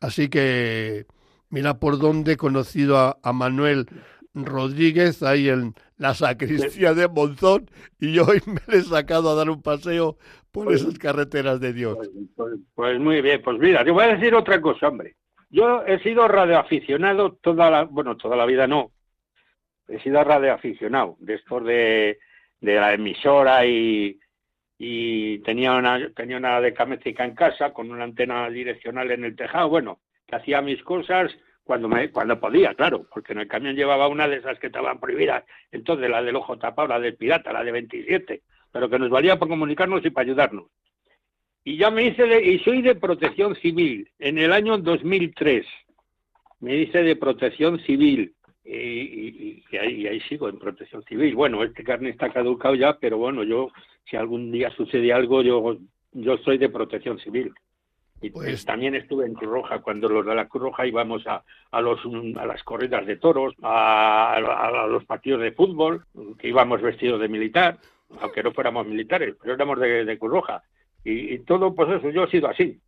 [0.00, 1.06] Así que
[1.48, 3.86] mira por dónde he conocido a, Manuel
[4.34, 7.70] Rodríguez ahí en la sacristía de Monzón
[8.00, 10.18] y hoy me he sacado a dar un paseo
[10.52, 11.96] por pues esas carreteras de Dios.
[11.96, 15.14] Pues, pues, pues, muy bien, pues mira, te voy a decir otra cosa, hombre.
[15.48, 18.92] Yo he sido radioaficionado toda la, bueno, toda la vida no,
[19.88, 22.18] he sido radioaficionado, de estos de,
[22.60, 24.18] de la emisora y,
[24.78, 29.68] y tenía una, tenía una decamétrica en casa con una antena direccional en el tejado,
[29.68, 31.32] bueno, que hacía mis cosas
[31.64, 35.00] cuando me, cuando podía, claro, porque en el camión llevaba una de esas que estaban
[35.00, 39.10] prohibidas, entonces la del ojo tapado, la del pirata, la de 27, pero que nos
[39.10, 40.66] valía para comunicarnos y para ayudarnos.
[41.66, 45.66] Y ya me hice de, y soy de protección civil, en el año 2003,
[46.60, 48.32] me hice de protección civil,
[48.64, 51.34] y, ahí, sigo en protección civil.
[51.34, 53.72] Bueno, este carne está caducado ya, pero bueno, yo,
[54.08, 55.76] si algún día sucede algo, yo,
[56.12, 57.52] yo soy de protección civil.
[58.22, 58.64] Y pues...
[58.64, 61.42] también estuve en Cruz Roja cuando los de la Cruz Roja íbamos a,
[61.72, 61.98] a, los,
[62.36, 66.04] a las corridas de toros, a, a, los partidos de fútbol,
[66.38, 67.78] que íbamos vestidos de militar,
[68.20, 70.62] aunque no fuéramos militares, pero éramos de, de Cruz Roja.
[71.06, 72.80] Y, y todo, pues eso, yo he sido así.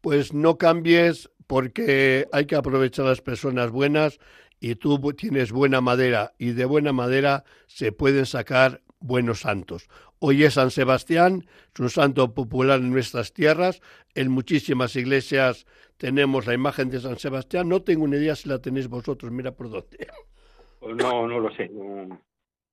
[0.00, 4.20] Pues no cambies porque hay que aprovechar a las personas buenas
[4.60, 9.88] y tú tienes buena madera y de buena madera se pueden sacar buenos santos.
[10.20, 13.82] Hoy es San Sebastián, es un santo popular en nuestras tierras.
[14.14, 15.66] En muchísimas iglesias
[15.96, 17.68] tenemos la imagen de San Sebastián.
[17.68, 20.06] No tengo ni idea si la tenéis vosotros, mira por dónde.
[20.78, 21.68] Pues no, no lo sé.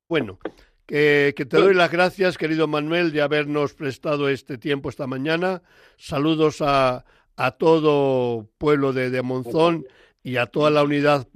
[0.08, 0.40] Bueno,
[0.92, 5.62] que, te doy las gracias, querido Manuel, de habernos prestado este tiempo esta mañana.
[5.98, 7.06] Saludos a,
[7.38, 9.86] a todo pueblo de, de Monzón
[10.24, 11.28] y a toda la unidad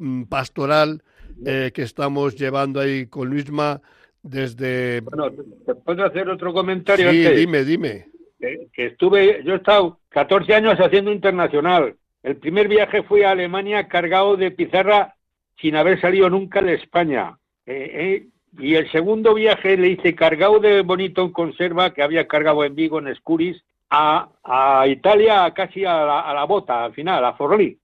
[0.00, 1.02] Mm, pastoral
[1.44, 3.82] eh, que estamos llevando ahí con Luisma
[4.22, 5.02] desde...
[5.02, 5.30] Bueno,
[5.66, 7.10] ¿te puedo hacer otro comentario?
[7.10, 8.06] Sí, dime, dime.
[8.38, 11.96] Que, estuve, yo he estado 14 años haciendo internacional.
[12.22, 15.16] El primer viaje fui a Alemania cargado de pizarra
[15.60, 17.36] sin haber salido nunca de España.
[17.66, 18.26] Eh, eh,
[18.58, 22.74] y el segundo viaje le hice cargado de bonito en conserva, que había cargado en
[22.74, 27.78] Vigo, en Escuris, a, Italia casi a la, bota, al final, a Forlì.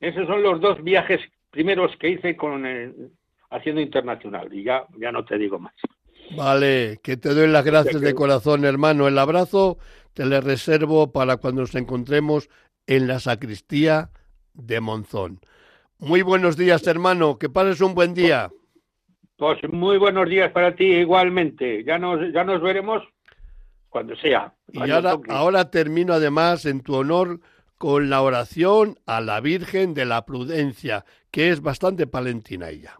[0.00, 1.20] Esos son los dos viajes
[1.50, 2.64] primeros que hice con
[3.50, 5.74] haciendo internacional y ya, ya no te digo más.
[6.36, 9.08] Vale, que te doy las gracias de corazón, hermano.
[9.08, 9.78] El abrazo
[10.14, 12.48] te le reservo para cuando nos encontremos
[12.86, 14.10] en la sacristía
[14.54, 15.40] de Monzón.
[15.98, 17.38] Muy buenos días, hermano.
[17.38, 18.50] Que pases un buen día.
[19.40, 21.82] Pues muy buenos días para ti igualmente.
[21.82, 23.02] Ya nos, ya nos veremos
[23.88, 24.54] cuando sea.
[24.70, 27.40] y ahora, ahora termino además en tu honor
[27.78, 32.98] con la oración a la Virgen de la Prudencia, que es bastante palentina ella.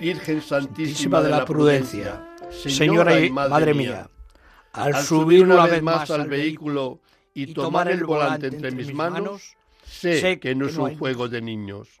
[0.00, 4.08] Virgen Santísima de la Prudencia, Señora y Madre mía,
[4.72, 6.98] al subir una vez más al vehículo
[7.34, 9.54] y tomar el volante entre mis manos,
[9.84, 12.00] sé que no es un juego de niños.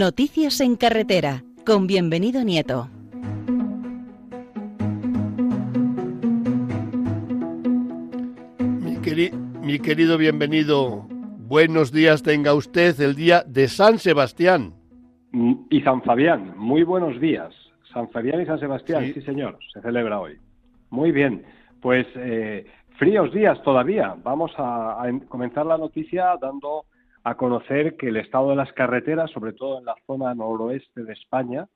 [0.00, 2.88] Noticias en carretera, con bienvenido Nieto.
[9.60, 11.06] Mi, querido bienvenido,
[11.40, 14.72] buenos días tenga usted el día de San Sebastián.
[15.68, 17.52] Y San Fabián, muy buenos días.
[17.92, 20.38] San Fabián y San Sebastián, sí, señor, se celebra hoy.
[20.88, 21.44] Muy bien,
[21.82, 22.64] pues eh,
[22.96, 24.16] fríos días todavía.
[24.24, 26.86] Vamos a comenzar la noticia dando
[27.24, 31.12] a conocer que el estado de las carreteras, sobre todo en la zona noroeste de
[31.12, 31.68] España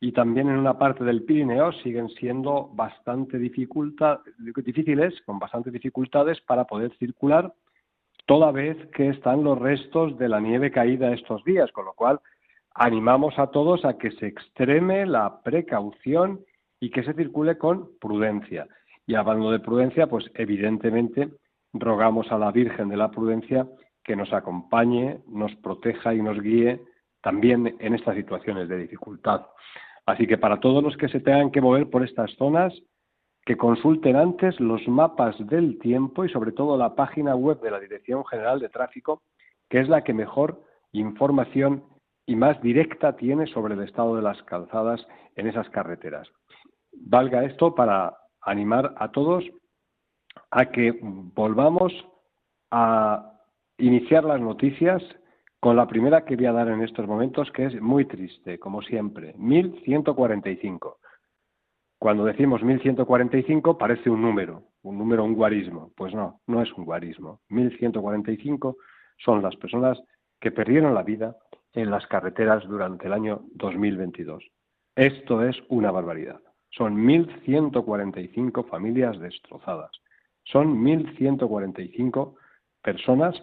[0.00, 6.64] y también en una parte del Pirineo, siguen siendo bastante difíciles, con bastantes dificultades para
[6.64, 7.52] poder circular,
[8.26, 12.20] toda vez que están los restos de la nieve caída estos días, con lo cual
[12.74, 16.40] animamos a todos a que se extreme la precaución
[16.78, 18.68] y que se circule con prudencia.
[19.06, 21.30] Y hablando de prudencia, pues evidentemente
[21.72, 23.66] rogamos a la Virgen de la Prudencia
[24.08, 26.80] que nos acompañe, nos proteja y nos guíe
[27.20, 29.42] también en estas situaciones de dificultad.
[30.06, 32.72] Así que para todos los que se tengan que mover por estas zonas,
[33.44, 37.80] que consulten antes los mapas del tiempo y sobre todo la página web de la
[37.80, 39.20] Dirección General de Tráfico,
[39.68, 41.84] que es la que mejor información
[42.24, 45.06] y más directa tiene sobre el estado de las calzadas
[45.36, 46.26] en esas carreteras.
[46.92, 49.44] Valga esto para animar a todos
[50.50, 51.92] a que volvamos
[52.70, 53.37] a
[53.78, 55.02] iniciar las noticias
[55.60, 58.82] con la primera que voy a dar en estos momentos, que es muy triste, como
[58.82, 60.98] siempre, 1145.
[61.98, 65.90] Cuando decimos 1145 parece un número, un número, un guarismo.
[65.96, 67.40] Pues no, no es un guarismo.
[67.48, 68.76] 1145
[69.16, 70.00] son las personas
[70.40, 71.36] que perdieron la vida
[71.72, 74.44] en las carreteras durante el año 2022.
[74.94, 76.40] Esto es una barbaridad.
[76.70, 79.90] Son 1.145 familias destrozadas.
[80.44, 82.34] Son 1.145
[82.82, 83.42] personas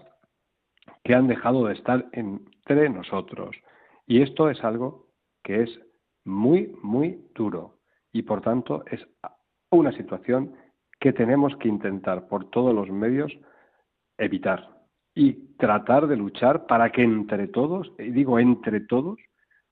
[1.06, 3.56] que han dejado de estar entre nosotros.
[4.08, 5.06] Y esto es algo
[5.44, 5.80] que es
[6.26, 7.78] muy, muy duro.
[8.12, 9.08] Y por tanto es
[9.70, 10.56] una situación
[11.00, 13.32] que tenemos que intentar por todos los medios
[14.18, 14.68] evitar
[15.14, 19.20] y tratar de luchar para que entre todos, y digo entre todos,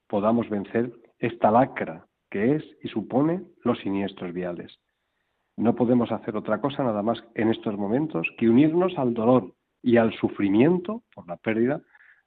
[0.08, 4.80] podamos vencer esta lacra que es y supone los siniestros viales.
[5.58, 9.54] No podemos hacer otra cosa nada más en estos momentos que unirnos al dolor
[9.84, 11.82] y al sufrimiento por la pérdida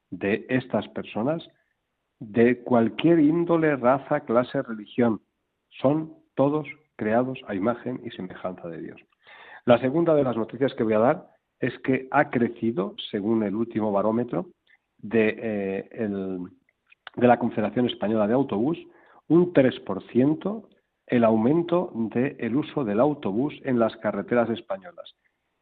[0.09, 1.45] de estas personas
[2.19, 5.21] de cualquier índole, raza, clase, religión.
[5.81, 9.01] Son todos creados a imagen y semejanza de Dios.
[9.65, 11.27] La segunda de las noticias que voy a dar
[11.59, 14.47] es que ha crecido, según el último barómetro
[14.97, 16.07] de, eh,
[17.15, 18.77] de la Confederación Española de Autobús,
[19.27, 20.67] un 3%
[21.07, 25.15] el aumento del uso del autobús en las carreteras españolas.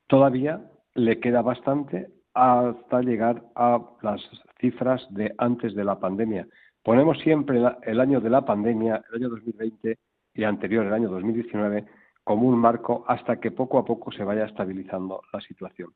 [0.08, 0.62] Todavía
[0.96, 4.22] le queda bastante hasta llegar a las
[4.60, 6.48] cifras de antes de la pandemia.
[6.84, 9.98] Ponemos siempre el año de la pandemia, el año 2020
[10.34, 11.86] y anterior, el año 2019,
[12.24, 15.90] como un marco hasta que poco a poco se vaya estabilizando la situación.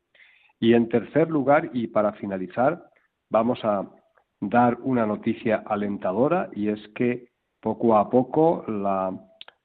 [0.59, 2.89] Y en tercer lugar, y para finalizar,
[3.29, 3.87] vamos a
[4.41, 7.29] dar una noticia alentadora y es que
[7.59, 8.65] poco a poco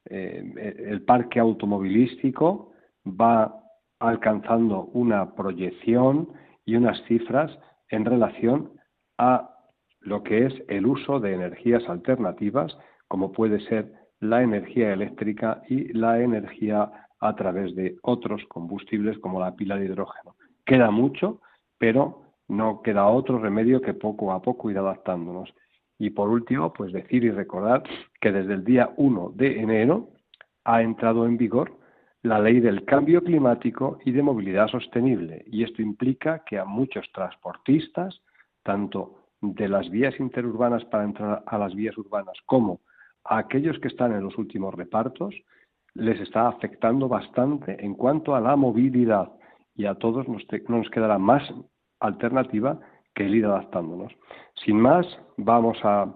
[0.05, 2.73] eh, el parque automovilístico
[3.07, 3.64] va
[4.09, 6.29] alcanzando una proyección
[6.65, 7.51] y unas cifras
[7.89, 8.73] en relación
[9.19, 9.51] a
[10.01, 12.77] lo que es el uso de energías alternativas,
[13.09, 16.91] como puede ser la energía eléctrica y la energía
[17.21, 20.37] a través de otros combustibles como la pila de hidrógeno.
[20.65, 21.41] Queda mucho,
[21.79, 25.55] pero no queda otro remedio que poco a poco ir adaptándonos.
[25.99, 27.83] Y por último, pues decir y recordar
[28.21, 30.11] que desde el día 1 de enero
[30.65, 31.79] ha entrado en vigor
[32.25, 35.45] la ley del cambio climático y de movilidad sostenible.
[35.47, 38.19] Y esto implica que a muchos transportistas,
[38.63, 42.81] tanto de las vías interurbanas para entrar a las vías urbanas como
[43.25, 45.35] a aquellos que están en los últimos repartos,
[45.93, 49.31] les está afectando bastante en cuanto a la movilidad
[49.75, 51.43] y a todos nos no nos quedará más
[52.01, 52.81] alternativa
[53.15, 54.15] que el ir adaptándonos.
[54.65, 55.07] Sin más,
[55.37, 56.11] vamos a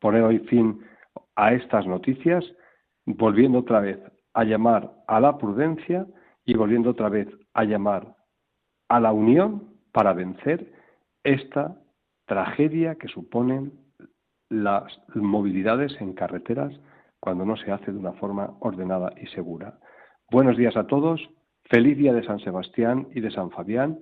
[0.00, 0.78] poner hoy fin
[1.34, 2.44] a estas noticias,
[3.06, 3.98] volviendo otra vez
[4.36, 6.06] a llamar a la prudencia
[6.44, 8.14] y volviendo otra vez a llamar
[8.88, 10.70] a la unión para vencer
[11.24, 11.74] esta
[12.26, 13.72] tragedia que suponen
[14.50, 16.78] las movilidades en carreteras
[17.18, 19.78] cuando no se hace de una forma ordenada y segura.
[20.30, 21.18] Buenos días a todos,
[21.64, 24.00] feliz día de San Sebastián y de San Fabián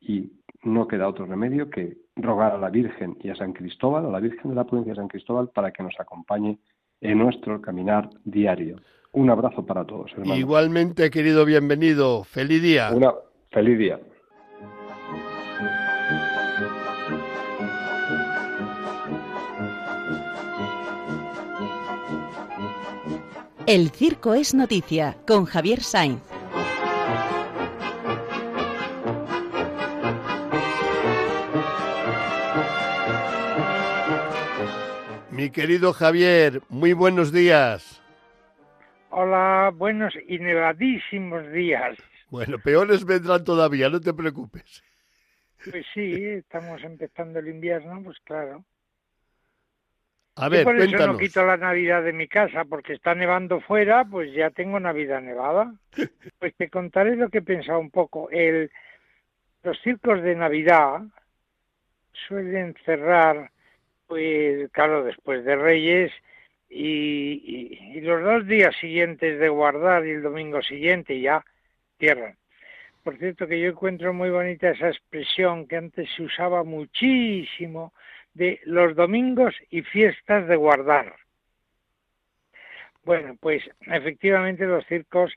[0.00, 0.32] y
[0.62, 4.20] no queda otro remedio que rogar a la Virgen y a San Cristóbal, a la
[4.20, 6.58] Virgen de la Prudencia de San Cristóbal, para que nos acompañe
[7.02, 8.78] en nuestro caminar diario.
[9.14, 10.10] Un abrazo para todos.
[10.24, 12.24] Igualmente, querido, bienvenido.
[12.24, 12.90] Feliz día.
[12.92, 13.14] Una
[13.52, 14.00] feliz día.
[23.66, 26.20] El circo es noticia con Javier Sainz.
[35.30, 37.93] Mi querido Javier, muy buenos días.
[39.16, 41.96] Hola, buenos y nevadísimos días.
[42.30, 44.82] Bueno, peores vendrán todavía, no te preocupes.
[45.70, 48.64] Pues sí, estamos empezando el invierno, pues claro.
[50.34, 54.04] A ver, por eso no quito la Navidad de mi casa, porque está nevando fuera,
[54.04, 55.72] pues ya tengo Navidad nevada.
[56.40, 58.28] Pues te contaré lo que he pensado un poco.
[58.30, 58.72] El,
[59.62, 61.02] los circos de Navidad
[62.26, 63.52] suelen cerrar
[64.08, 66.12] pues claro, después de Reyes
[66.74, 71.44] y, los dos días siguientes de guardar y el domingo siguiente ya
[71.98, 72.36] cierran.
[73.02, 77.92] Por cierto que yo encuentro muy bonita esa expresión que antes se usaba muchísimo
[78.32, 81.14] de los domingos y fiestas de guardar.
[83.04, 85.32] Bueno, pues efectivamente los circos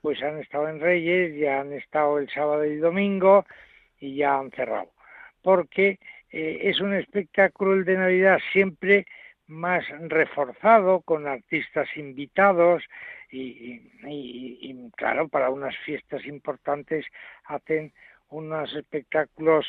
[0.00, 3.46] pues han estado en Reyes, ya han estado el sábado y domingo
[4.00, 4.90] y ya han cerrado.
[5.42, 9.06] Porque eh, es un espectáculo de Navidad siempre
[9.52, 12.82] más reforzado, con artistas invitados
[13.30, 13.80] y,
[14.96, 17.06] claro, para unas fiestas importantes
[17.44, 17.92] hacen
[18.28, 19.66] unos espectáculos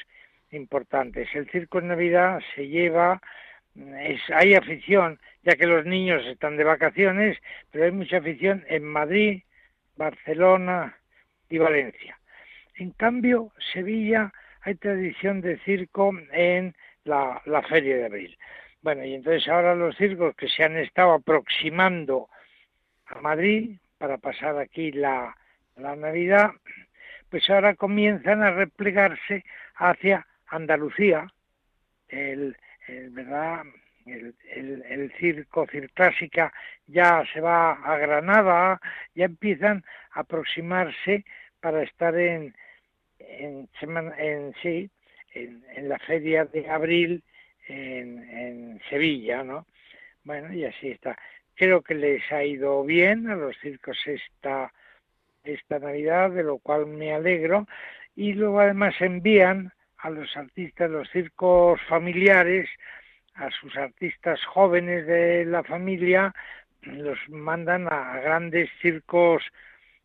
[0.51, 1.29] importantes.
[1.33, 3.21] El circo en Navidad se lleva,
[3.75, 7.37] es, hay afición, ya que los niños están de vacaciones,
[7.71, 9.43] pero hay mucha afición en Madrid,
[9.95, 10.97] Barcelona
[11.49, 12.19] y Valencia.
[12.75, 18.37] En cambio, Sevilla hay tradición de circo en la, feria de abril.
[18.83, 22.27] Bueno, y entonces ahora los circos que se han estado aproximando
[23.05, 25.35] a Madrid para pasar aquí la,
[25.77, 26.51] Navidad,
[27.29, 31.27] pues ahora comienzan a replegarse hacia Andalucía,
[32.09, 32.57] el,
[33.11, 33.63] ¿verdad?
[34.05, 36.53] El, el, circo circásica
[36.85, 38.81] ya se va a Granada,
[39.15, 41.23] ya empiezan a aproximarse
[41.61, 42.53] para estar en,
[43.17, 43.69] en,
[44.17, 44.91] en sí,
[45.33, 47.23] en, la feria de abril
[47.67, 48.19] en,
[48.89, 49.65] Sevilla, ¿no?
[50.23, 51.17] Bueno, y así está.
[51.55, 54.71] Creo que les ha ido bien a los circos esta,
[55.43, 57.67] esta Navidad, de lo cual me alegro.
[58.15, 62.69] Y luego además envían a los artistas, los circos familiares,
[63.35, 66.33] a sus artistas jóvenes de la familia,
[66.81, 69.43] los mandan a grandes circos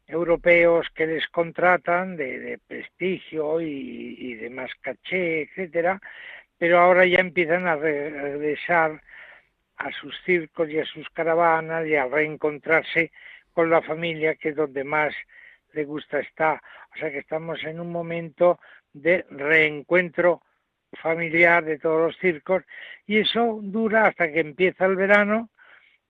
[0.07, 6.01] europeos que les contratan de, prestigio y, de más caché, etcétera,
[6.59, 9.00] pero ahora ya empiezan a regresar
[9.76, 13.12] a sus circos y a sus caravanas y a reencontrarse
[13.52, 15.14] con la familia que es donde más
[15.72, 16.61] le gusta estar.
[16.94, 18.59] O sea que estamos en un momento
[18.92, 20.42] de reencuentro
[21.00, 22.64] familiar de todos los circos
[23.06, 25.50] y eso dura hasta que empieza el verano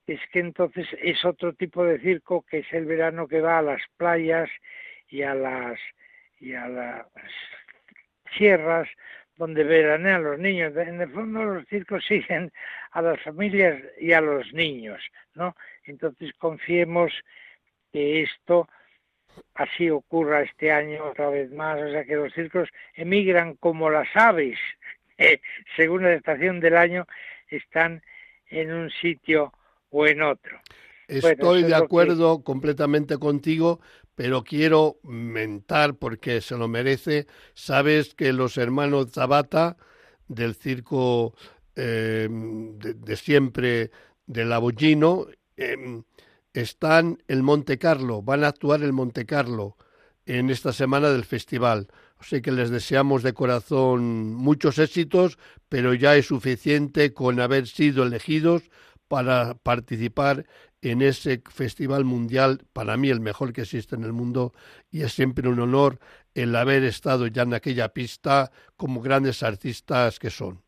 [0.07, 3.63] es que entonces es otro tipo de circo que es el verano que va a
[3.63, 4.49] las playas
[5.09, 5.79] y a las
[6.41, 7.07] y a las
[8.37, 8.89] sierras
[9.39, 10.77] donde veranean los niños.
[10.77, 12.53] En el fondo los circos siguen
[12.91, 15.01] a las familias y a los niños,
[15.35, 15.57] ¿no?
[15.85, 17.13] Entonces confiemos
[17.93, 18.69] que esto
[19.55, 24.09] así ocurra este año otra vez más, o sea que los circos emigran como las
[24.15, 24.59] aves,
[25.77, 27.07] según la estación del año,
[27.49, 28.03] están
[28.49, 29.53] en un sitio
[29.91, 30.61] o en otro.
[31.07, 33.81] Estoy de acuerdo completamente contigo,
[34.19, 37.29] pero quiero mentar porque se lo merece.
[37.55, 39.77] Sabes que los hermanos Zabata
[40.27, 41.37] del circo
[41.77, 43.93] em, de, siempre
[44.27, 46.03] del Abollino em,
[46.53, 49.77] están en Monte Carlo, van a actuar en Monte Carlo
[50.27, 51.87] en esta semana del festival.
[52.19, 55.39] Así que les deseamos de corazón muchos éxitos,
[55.69, 58.65] pero ya es suficiente con haber sido elegidos
[59.07, 60.45] para participar
[60.83, 64.53] en ese festival mundial, para mí el mejor que existe en el mundo,
[64.91, 65.99] y es siempre un honor
[66.35, 70.63] el haber estado ya en aquella pista como grandes artistas que son.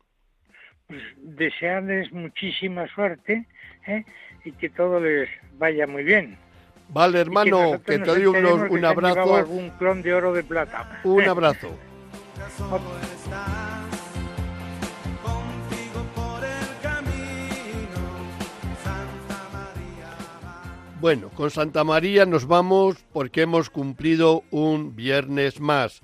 [0.87, 3.47] Pues desearles muchísima suerte
[3.87, 4.03] ¿eh?
[4.43, 6.37] y que todo les vaya muy bien.
[6.89, 9.35] Vale, hermano, que, te doy un abrazo.
[9.35, 10.99] algún clon de oro de plata.
[11.05, 11.69] Un abrazo.
[21.01, 26.03] Bueno, con Santa María nos vamos porque hemos cumplido un viernes más.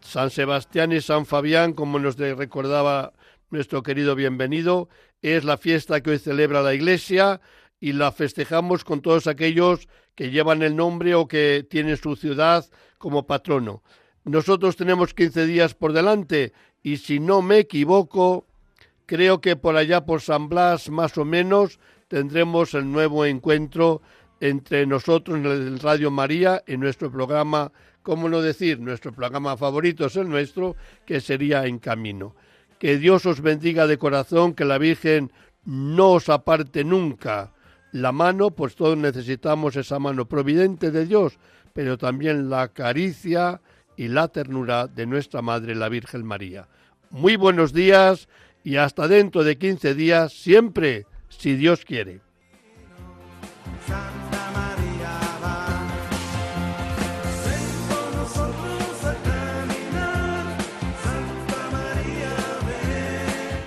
[0.00, 3.14] San Sebastián y San Fabián, como nos recordaba
[3.48, 4.90] nuestro querido bienvenido,
[5.22, 7.40] es la fiesta que hoy celebra la Iglesia
[7.80, 12.66] y la festejamos con todos aquellos que llevan el nombre o que tienen su ciudad
[12.98, 13.82] como patrono.
[14.24, 18.44] Nosotros tenemos 15 días por delante y si no me equivoco,
[19.06, 24.02] creo que por allá por San Blas más o menos tendremos el nuevo encuentro
[24.40, 27.72] entre nosotros en el Radio María, en nuestro programa,
[28.02, 32.34] cómo no decir, nuestro programa favorito es el nuestro, que sería En Camino.
[32.78, 35.32] Que Dios os bendiga de corazón, que la Virgen
[35.64, 37.52] no os aparte nunca
[37.92, 41.38] la mano, pues todos necesitamos esa mano providente de Dios,
[41.72, 43.60] pero también la caricia
[43.96, 46.68] y la ternura de nuestra Madre, la Virgen María.
[47.10, 48.28] Muy buenos días
[48.62, 52.20] y hasta dentro de 15 días, siempre, si Dios quiere.